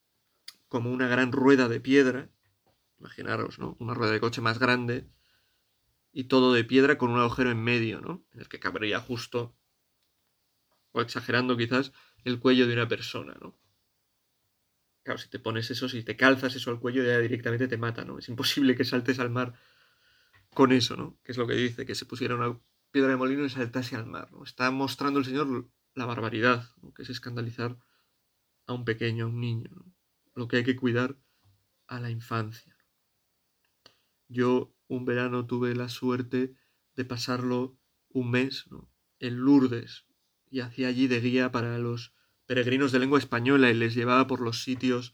como 0.70 0.92
una 0.92 1.08
gran 1.08 1.32
rueda 1.32 1.68
de 1.68 1.82
piedra. 1.82 2.30
Imaginaros, 3.00 3.60
¿no? 3.60 3.76
Una 3.80 3.94
rueda 3.94 4.14
de 4.14 4.20
coche 4.20 4.42
más 4.42 4.60
grande 4.60 5.10
y 6.12 6.26
todo 6.26 6.54
de 6.54 6.64
piedra 6.64 6.98
con 6.98 7.12
un 7.12 7.20
agujero 7.20 7.52
en 7.52 7.62
medio, 7.62 8.02
¿no? 8.02 8.26
En 8.32 8.40
el 8.40 8.50
que 8.50 8.60
cabría 8.60 9.00
justo, 9.00 9.56
o 10.92 11.02
exagerando 11.02 11.58
quizás, 11.58 11.92
el 12.24 12.40
cuello 12.40 12.68
de 12.68 12.74
una 12.74 12.88
persona, 12.88 13.38
¿no? 13.42 13.58
Claro, 15.04 15.20
si 15.20 15.30
te 15.30 15.40
pones 15.40 15.70
eso, 15.72 15.88
si 15.88 16.04
te 16.04 16.16
calzas 16.16 16.56
eso 16.56 16.72
al 16.72 16.80
cuello, 16.80 17.04
ya 17.04 17.20
directamente 17.20 17.68
te 17.68 17.78
mata, 17.78 18.04
¿no? 18.06 18.20
Es 18.20 18.30
imposible 18.30 18.76
que 18.76 18.86
saltes 18.86 19.20
al 19.20 19.30
mar 19.30 19.54
con 20.54 20.72
eso, 20.72 20.96
¿no? 20.96 21.20
Que 21.24 21.32
es 21.32 21.38
lo 21.38 21.48
que 21.48 21.54
dice, 21.54 21.86
que 21.86 21.96
se 21.96 22.06
pusiera 22.06 22.36
una 22.36 22.60
piedra 22.92 23.10
de 23.10 23.18
molino 23.18 23.46
y 23.46 23.50
saltase 23.50 23.96
al 23.96 24.08
mar, 24.08 24.32
¿no? 24.32 24.44
Está 24.44 24.72
mostrando 24.72 25.20
el 25.20 25.26
Señor 25.26 25.70
la 25.96 26.06
barbaridad, 26.06 26.70
¿no? 26.82 26.94
que 26.94 27.04
es 27.04 27.10
escandalizar 27.10 27.78
a 28.68 28.74
un 28.74 28.86
pequeño, 28.86 29.26
a 29.26 29.28
un 29.28 29.40
niño, 29.40 29.70
¿no? 29.72 29.89
Lo 30.40 30.48
que 30.48 30.56
hay 30.56 30.64
que 30.64 30.78
cuidar 30.78 31.18
a 31.88 32.00
la 32.00 32.10
infancia. 32.10 32.74
Yo 34.30 34.74
un 34.88 35.04
verano 35.04 35.46
tuve 35.46 35.76
la 35.76 35.90
suerte 35.90 36.56
de 36.96 37.04
pasarlo 37.04 37.78
un 38.08 38.32
mes 38.32 38.70
en 39.20 39.36
Lourdes 39.36 40.06
y 40.50 40.62
hacía 40.62 40.88
allí 40.88 41.08
de 41.08 41.20
guía 41.20 41.52
para 41.52 41.78
los 41.78 42.14
peregrinos 42.46 42.94
de 42.94 43.00
lengua 43.00 43.20
española 43.20 43.70
y 43.70 43.74
les 43.74 43.94
llevaba 43.94 44.28
por 44.28 44.40
los 44.40 44.64
sitios 44.64 45.14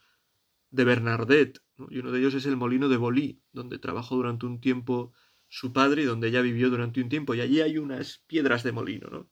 de 0.69 0.83
Bernardet, 0.83 1.59
y 1.89 1.97
uno 1.97 2.11
de 2.11 2.19
ellos 2.19 2.35
es 2.35 2.45
el 2.45 2.55
molino 2.55 2.88
de 2.88 2.97
Bolí, 2.97 3.41
donde 3.51 3.79
trabajó 3.79 4.17
durante 4.17 4.45
un 4.45 4.61
tiempo 4.61 5.11
su 5.47 5.73
padre 5.73 6.03
y 6.03 6.05
donde 6.05 6.27
ella 6.27 6.41
vivió 6.41 6.69
durante 6.69 7.01
un 7.01 7.09
tiempo. 7.09 7.33
Y 7.33 7.41
allí 7.41 7.61
hay 7.61 7.79
unas 7.79 8.19
piedras 8.27 8.61
de 8.61 8.73
molino, 8.73 9.09
¿no? 9.09 9.31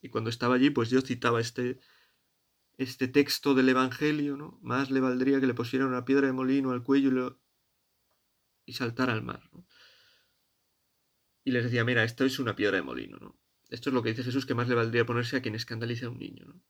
Y 0.00 0.08
cuando 0.08 0.30
estaba 0.30 0.54
allí, 0.54 0.70
pues 0.70 0.88
yo 0.90 1.00
citaba 1.00 1.40
este, 1.40 1.80
este 2.82 3.08
texto 3.08 3.54
del 3.54 3.68
Evangelio, 3.68 4.36
¿no? 4.36 4.58
Más 4.62 4.90
le 4.90 5.00
valdría 5.00 5.40
que 5.40 5.46
le 5.46 5.54
pusieran 5.54 5.88
una 5.88 6.04
piedra 6.04 6.26
de 6.26 6.32
molino 6.32 6.72
al 6.72 6.82
cuello 6.82 7.08
y, 7.08 7.12
lo, 7.12 7.40
y 8.66 8.74
saltara 8.74 9.12
al 9.12 9.22
mar, 9.22 9.48
¿no? 9.52 9.66
Y 11.44 11.50
les 11.52 11.64
decía, 11.64 11.84
mira, 11.84 12.04
esto 12.04 12.24
es 12.24 12.38
una 12.38 12.54
piedra 12.54 12.76
de 12.76 12.82
molino, 12.82 13.18
¿no? 13.18 13.38
Esto 13.68 13.90
es 13.90 13.94
lo 13.94 14.02
que 14.02 14.10
dice 14.10 14.22
Jesús 14.22 14.46
que 14.46 14.54
más 14.54 14.68
le 14.68 14.74
valdría 14.74 15.06
ponerse 15.06 15.36
a 15.36 15.42
quien 15.42 15.54
escandalice 15.54 16.04
a 16.04 16.10
un 16.10 16.18
niño, 16.18 16.44
¿no? 16.44 16.62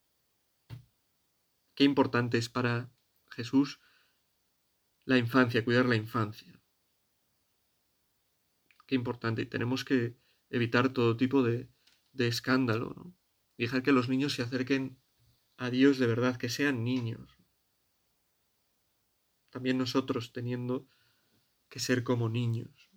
Qué 1.74 1.84
importante 1.84 2.38
es 2.38 2.48
para 2.48 2.92
Jesús 3.30 3.80
la 5.04 5.18
infancia, 5.18 5.64
cuidar 5.64 5.86
la 5.86 5.96
infancia. 5.96 6.60
Qué 8.86 8.94
importante. 8.94 9.42
Y 9.42 9.46
tenemos 9.46 9.84
que 9.84 10.16
evitar 10.50 10.92
todo 10.92 11.16
tipo 11.16 11.42
de, 11.42 11.68
escándalo, 12.18 12.94
¿no? 12.96 13.16
dejar 13.56 13.82
que 13.82 13.92
los 13.92 14.08
niños 14.08 14.34
se 14.34 14.42
acerquen 14.42 14.98
a 15.62 15.70
Dios 15.70 16.00
de 16.00 16.08
verdad, 16.08 16.38
que 16.38 16.48
sean 16.48 16.82
niños. 16.82 17.38
También 19.48 19.78
nosotros 19.78 20.32
teniendo 20.32 20.88
que 21.68 21.78
ser 21.78 22.02
como 22.02 22.28
niños. 22.28 22.90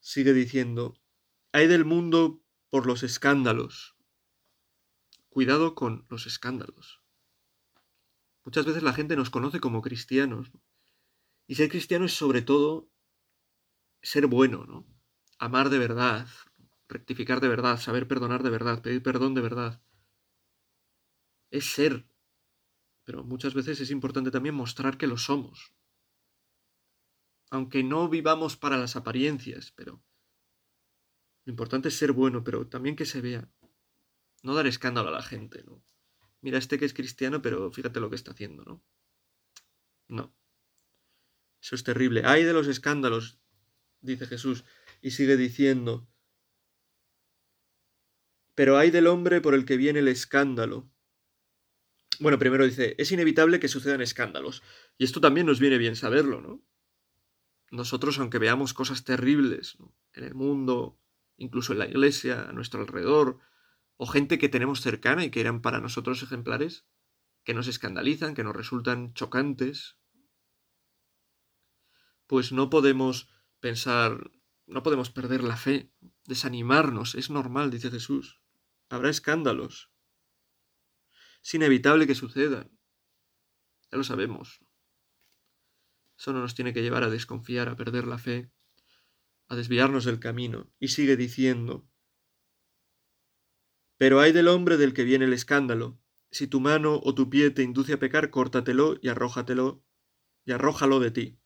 Sigue 0.00 0.32
diciendo, 0.32 1.00
hay 1.52 1.68
del 1.68 1.84
mundo 1.84 2.42
por 2.68 2.84
los 2.84 3.04
escándalos. 3.04 3.94
Cuidado 5.28 5.76
con 5.76 6.04
los 6.10 6.26
escándalos. 6.26 7.00
Muchas 8.44 8.66
veces 8.66 8.82
la 8.82 8.92
gente 8.92 9.14
nos 9.14 9.30
conoce 9.30 9.60
como 9.60 9.82
cristianos. 9.82 10.50
Y 11.46 11.54
ser 11.54 11.68
cristiano 11.68 12.06
es 12.06 12.12
sobre 12.12 12.42
todo 12.42 12.90
ser 14.02 14.26
bueno, 14.26 14.64
¿no? 14.66 14.84
Amar 15.38 15.70
de 15.70 15.78
verdad, 15.78 16.26
rectificar 16.88 17.40
de 17.40 17.46
verdad, 17.46 17.78
saber 17.78 18.08
perdonar 18.08 18.42
de 18.42 18.50
verdad, 18.50 18.82
pedir 18.82 19.04
perdón 19.04 19.34
de 19.34 19.42
verdad. 19.42 19.80
Es 21.50 21.72
ser. 21.72 22.06
Pero 23.04 23.24
muchas 23.24 23.54
veces 23.54 23.80
es 23.80 23.90
importante 23.90 24.30
también 24.30 24.54
mostrar 24.54 24.96
que 24.96 25.06
lo 25.06 25.18
somos. 25.18 25.72
Aunque 27.50 27.82
no 27.82 28.08
vivamos 28.08 28.56
para 28.56 28.76
las 28.76 28.94
apariencias, 28.94 29.72
pero 29.72 30.00
lo 31.44 31.50
importante 31.50 31.88
es 31.88 31.96
ser 31.96 32.12
bueno, 32.12 32.44
pero 32.44 32.66
también 32.68 32.94
que 32.94 33.06
se 33.06 33.20
vea. 33.20 33.48
No 34.42 34.54
dar 34.54 34.66
escándalo 34.66 35.08
a 35.08 35.12
la 35.12 35.22
gente, 35.22 35.64
¿no? 35.64 35.82
Mira, 36.42 36.58
este 36.58 36.78
que 36.78 36.84
es 36.84 36.94
cristiano, 36.94 37.42
pero 37.42 37.70
fíjate 37.72 38.00
lo 38.00 38.08
que 38.08 38.16
está 38.16 38.30
haciendo, 38.30 38.64
¿no? 38.64 38.82
No. 40.08 40.34
Eso 41.60 41.74
es 41.74 41.84
terrible. 41.84 42.22
Hay 42.24 42.44
de 42.44 42.52
los 42.52 42.66
escándalos, 42.68 43.38
dice 44.00 44.26
Jesús, 44.26 44.64
y 45.02 45.10
sigue 45.10 45.36
diciendo, 45.36 46.08
pero 48.54 48.78
hay 48.78 48.90
del 48.90 49.06
hombre 49.06 49.40
por 49.40 49.54
el 49.54 49.64
que 49.64 49.76
viene 49.76 50.00
el 50.00 50.08
escándalo. 50.08 50.90
Bueno, 52.20 52.38
primero 52.38 52.66
dice, 52.66 52.94
es 52.98 53.10
inevitable 53.12 53.60
que 53.60 53.68
sucedan 53.68 54.02
escándalos. 54.02 54.62
Y 54.98 55.04
esto 55.04 55.22
también 55.22 55.46
nos 55.46 55.58
viene 55.58 55.78
bien 55.78 55.96
saberlo, 55.96 56.42
¿no? 56.42 56.62
Nosotros, 57.70 58.18
aunque 58.18 58.38
veamos 58.38 58.74
cosas 58.74 59.04
terribles 59.04 59.78
en 60.12 60.24
el 60.24 60.34
mundo, 60.34 61.00
incluso 61.38 61.72
en 61.72 61.78
la 61.78 61.86
iglesia, 61.86 62.48
a 62.48 62.52
nuestro 62.52 62.80
alrededor, 62.80 63.38
o 63.96 64.06
gente 64.06 64.38
que 64.38 64.50
tenemos 64.50 64.82
cercana 64.82 65.24
y 65.24 65.30
que 65.30 65.40
eran 65.40 65.62
para 65.62 65.80
nosotros 65.80 66.22
ejemplares, 66.22 66.84
que 67.42 67.54
nos 67.54 67.68
escandalizan, 67.68 68.34
que 68.34 68.44
nos 68.44 68.54
resultan 68.54 69.14
chocantes, 69.14 69.96
pues 72.26 72.52
no 72.52 72.68
podemos 72.68 73.30
pensar, 73.60 74.30
no 74.66 74.82
podemos 74.82 75.08
perder 75.08 75.42
la 75.42 75.56
fe, 75.56 75.90
desanimarnos, 76.26 77.14
es 77.14 77.30
normal, 77.30 77.70
dice 77.70 77.90
Jesús. 77.90 78.42
Habrá 78.90 79.08
escándalos. 79.08 79.90
Es 81.42 81.54
inevitable 81.54 82.06
que 82.06 82.14
sucedan. 82.14 82.70
Ya 83.90 83.98
lo 83.98 84.04
sabemos. 84.04 84.60
Eso 86.18 86.32
no 86.32 86.40
nos 86.40 86.54
tiene 86.54 86.74
que 86.74 86.82
llevar 86.82 87.02
a 87.02 87.10
desconfiar, 87.10 87.68
a 87.68 87.76
perder 87.76 88.06
la 88.06 88.18
fe, 88.18 88.52
a 89.48 89.56
desviarnos 89.56 90.04
del 90.04 90.20
camino. 90.20 90.70
Y 90.78 90.88
sigue 90.88 91.16
diciendo, 91.16 91.88
pero 93.96 94.20
hay 94.20 94.32
del 94.32 94.48
hombre 94.48 94.76
del 94.76 94.94
que 94.94 95.04
viene 95.04 95.26
el 95.26 95.32
escándalo. 95.32 96.00
Si 96.30 96.46
tu 96.46 96.60
mano 96.60 97.00
o 97.02 97.14
tu 97.14 97.28
pie 97.28 97.50
te 97.50 97.62
induce 97.62 97.94
a 97.94 97.98
pecar, 97.98 98.30
córtatelo 98.30 98.98
y 99.02 99.08
arrójatelo 99.08 99.84
y 100.44 100.52
arrójalo 100.52 101.00
de 101.00 101.10
ti. 101.10 101.38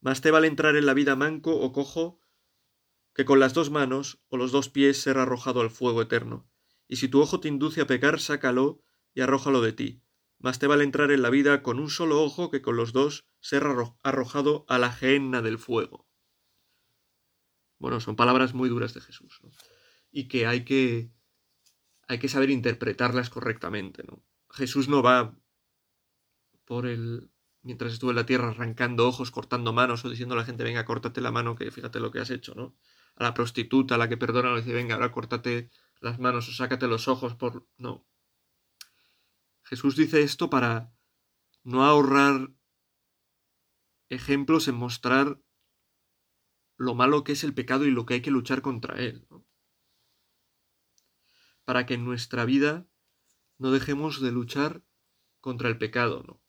Más 0.00 0.20
te 0.20 0.30
vale 0.30 0.48
entrar 0.48 0.74
en 0.74 0.86
la 0.86 0.94
vida 0.94 1.14
manco 1.14 1.54
o 1.54 1.72
cojo 1.72 2.20
que 3.14 3.24
con 3.24 3.38
las 3.38 3.54
dos 3.54 3.70
manos 3.70 4.20
o 4.28 4.36
los 4.36 4.50
dos 4.50 4.68
pies 4.68 5.00
ser 5.00 5.18
arrojado 5.18 5.60
al 5.60 5.70
fuego 5.70 6.02
eterno. 6.02 6.50
Y 6.88 6.96
si 6.96 7.08
tu 7.08 7.20
ojo 7.20 7.40
te 7.40 7.48
induce 7.48 7.80
a 7.82 7.86
pecar, 7.86 8.20
sácalo 8.20 8.82
y 9.14 9.20
arrójalo 9.20 9.60
de 9.60 9.72
ti. 9.72 10.02
Más 10.38 10.58
te 10.58 10.66
vale 10.66 10.84
entrar 10.84 11.10
en 11.10 11.22
la 11.22 11.30
vida 11.30 11.62
con 11.62 11.78
un 11.78 11.90
solo 11.90 12.22
ojo 12.22 12.50
que 12.50 12.62
con 12.62 12.76
los 12.76 12.92
dos 12.92 13.26
ser 13.40 13.64
arrojado 14.02 14.64
a 14.68 14.78
la 14.78 14.92
gehenna 14.92 15.40
del 15.42 15.58
fuego. 15.58 16.08
Bueno, 17.78 18.00
son 18.00 18.16
palabras 18.16 18.54
muy 18.54 18.68
duras 18.68 18.94
de 18.94 19.00
Jesús, 19.00 19.40
¿no? 19.42 19.50
Y 20.10 20.28
que 20.28 20.46
hay 20.46 20.64
que 20.64 21.10
hay 22.08 22.18
que 22.18 22.28
saber 22.28 22.50
interpretarlas 22.50 23.30
correctamente, 23.30 24.02
¿no? 24.04 24.24
Jesús 24.50 24.88
no 24.88 25.02
va 25.02 25.36
por 26.64 26.86
el 26.86 27.30
mientras 27.62 27.92
estuvo 27.92 28.10
en 28.10 28.16
la 28.16 28.26
tierra 28.26 28.48
arrancando 28.48 29.06
ojos, 29.06 29.30
cortando 29.30 29.72
manos 29.72 30.04
o 30.04 30.10
diciendo 30.10 30.34
a 30.34 30.38
la 30.38 30.44
gente, 30.44 30.64
venga, 30.64 30.84
córtate 30.84 31.20
la 31.20 31.30
mano, 31.30 31.54
que 31.54 31.70
fíjate 31.70 32.00
lo 32.00 32.10
que 32.10 32.20
has 32.20 32.30
hecho, 32.30 32.54
¿no? 32.54 32.76
A 33.16 33.24
la 33.24 33.34
prostituta, 33.34 33.94
a 33.94 33.98
la 33.98 34.08
que 34.08 34.16
perdona, 34.16 34.52
le 34.52 34.60
dice, 34.60 34.72
venga, 34.72 34.94
ahora 34.94 35.12
córtate 35.12 35.70
las 36.00 36.18
manos 36.18 36.48
o 36.48 36.52
sácate 36.52 36.86
los 36.88 37.08
ojos 37.08 37.34
por... 37.34 37.68
No. 37.76 38.06
Jesús 39.72 39.96
dice 39.96 40.20
esto 40.20 40.50
para 40.50 40.92
no 41.64 41.82
ahorrar 41.82 42.52
ejemplos 44.10 44.68
en 44.68 44.74
mostrar 44.74 45.40
lo 46.76 46.94
malo 46.94 47.24
que 47.24 47.32
es 47.32 47.42
el 47.42 47.54
pecado 47.54 47.86
y 47.86 47.90
lo 47.90 48.04
que 48.04 48.12
hay 48.12 48.20
que 48.20 48.30
luchar 48.30 48.60
contra 48.60 49.00
él. 49.00 49.26
¿no? 49.30 49.46
Para 51.64 51.86
que 51.86 51.94
en 51.94 52.04
nuestra 52.04 52.44
vida 52.44 52.86
no 53.56 53.70
dejemos 53.70 54.20
de 54.20 54.30
luchar 54.30 54.84
contra 55.40 55.70
el 55.70 55.78
pecado, 55.78 56.22
¿no? 56.22 56.42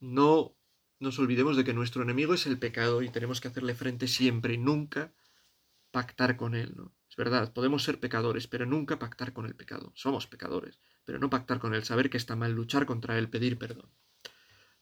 no 0.00 0.56
nos 0.98 1.20
olvidemos 1.20 1.56
de 1.56 1.62
que 1.62 1.72
nuestro 1.72 2.02
enemigo 2.02 2.34
es 2.34 2.48
el 2.48 2.58
pecado 2.58 3.02
y 3.02 3.10
tenemos 3.10 3.40
que 3.40 3.46
hacerle 3.46 3.76
frente 3.76 4.08
siempre 4.08 4.54
y 4.54 4.58
nunca 4.58 5.14
pactar 5.92 6.36
con 6.36 6.56
él, 6.56 6.74
¿no? 6.74 6.96
Es 7.14 7.16
verdad, 7.16 7.52
podemos 7.52 7.84
ser 7.84 8.00
pecadores, 8.00 8.48
pero 8.48 8.66
nunca 8.66 8.98
pactar 8.98 9.32
con 9.32 9.46
el 9.46 9.54
pecado. 9.54 9.92
Somos 9.94 10.26
pecadores, 10.26 10.80
pero 11.04 11.20
no 11.20 11.30
pactar 11.30 11.60
con 11.60 11.72
él, 11.72 11.84
saber 11.84 12.10
que 12.10 12.16
está 12.16 12.34
mal, 12.34 12.50
luchar 12.50 12.86
contra 12.86 13.16
él, 13.16 13.28
pedir 13.28 13.56
perdón. 13.56 13.88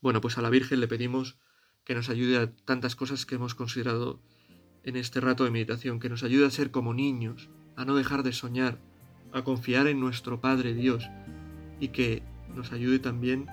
Bueno, 0.01 0.23
pues 0.23 0.39
a 0.39 0.41
la 0.41 0.49
Virgen 0.49 0.81
le 0.81 0.89
pedimos 0.89 1.37
que 1.85 1.95
nos 1.95 2.09
ayude 2.09 2.39
a 2.39 2.51
tantas 2.65 2.97
cosas 2.97 3.27
que 3.27 3.35
hemos 3.35 3.55
considerado 3.55 4.23
en 4.83 4.97
este 4.97 5.21
rato 5.21 5.45
de 5.45 5.51
meditación, 5.51 6.01
que 6.01 6.09
nos 6.09 6.23
ayude 6.23 6.47
a 6.47 6.51
ser 6.51 6.71
como 6.71 6.95
niños, 6.95 7.51
a 7.77 7.85
no 7.85 7.97
dejar 7.97 8.23
de 8.23 8.33
soñar, 8.33 8.79
a 9.35 9.45
confiar 9.45 9.87
en 9.87 10.01
nuestro 10.01 10.41
Padre 10.41 10.73
Dios 10.73 11.05
y 11.81 11.89
que 11.89 12.23
nos 12.55 12.73
ayude 12.73 12.99
también 12.99 13.47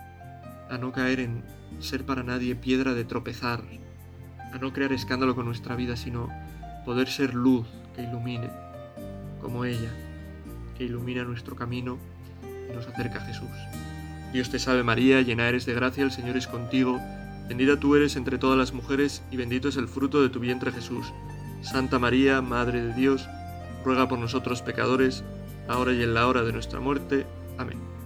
a 0.69 0.77
no 0.77 0.93
caer 0.93 1.19
en 1.19 1.43
ser 1.79 2.05
para 2.05 2.23
nadie 2.23 2.55
piedra 2.55 2.93
de 2.93 3.03
tropezar, 3.03 3.61
a 4.53 4.57
no 4.57 4.71
crear 4.71 4.93
escándalo 4.93 5.35
con 5.35 5.47
nuestra 5.47 5.75
vida, 5.75 5.97
sino 5.97 6.29
poder 6.85 7.09
ser 7.09 7.33
luz 7.33 7.67
que 7.93 8.03
ilumine, 8.03 8.68
como 9.41 9.65
ella, 9.65 9.91
que 10.77 10.85
ilumina 10.85 11.23
nuestro 11.23 11.55
camino 11.55 11.97
y 12.69 12.75
nos 12.75 12.87
acerca 12.87 13.19
a 13.19 13.25
Jesús. 13.25 13.49
Dios 14.31 14.49
te 14.49 14.59
salve 14.59 14.83
María, 14.83 15.21
llena 15.21 15.47
eres 15.47 15.65
de 15.65 15.73
gracia, 15.73 16.03
el 16.03 16.11
Señor 16.11 16.37
es 16.37 16.47
contigo, 16.47 16.99
bendita 17.47 17.79
tú 17.79 17.95
eres 17.95 18.15
entre 18.15 18.37
todas 18.37 18.57
las 18.57 18.73
mujeres 18.73 19.23
y 19.31 19.37
bendito 19.37 19.69
es 19.69 19.77
el 19.77 19.87
fruto 19.87 20.21
de 20.21 20.29
tu 20.29 20.39
vientre 20.39 20.71
Jesús. 20.71 21.11
Santa 21.61 21.99
María, 21.99 22.41
Madre 22.41 22.81
de 22.81 22.93
Dios, 22.93 23.27
ruega 23.83 24.07
por 24.07 24.19
nosotros 24.19 24.61
pecadores, 24.61 25.23
ahora 25.67 25.93
y 25.93 26.03
en 26.03 26.13
la 26.13 26.27
hora 26.27 26.43
de 26.43 26.53
nuestra 26.53 26.79
muerte. 26.79 27.25
Amén. 27.57 27.98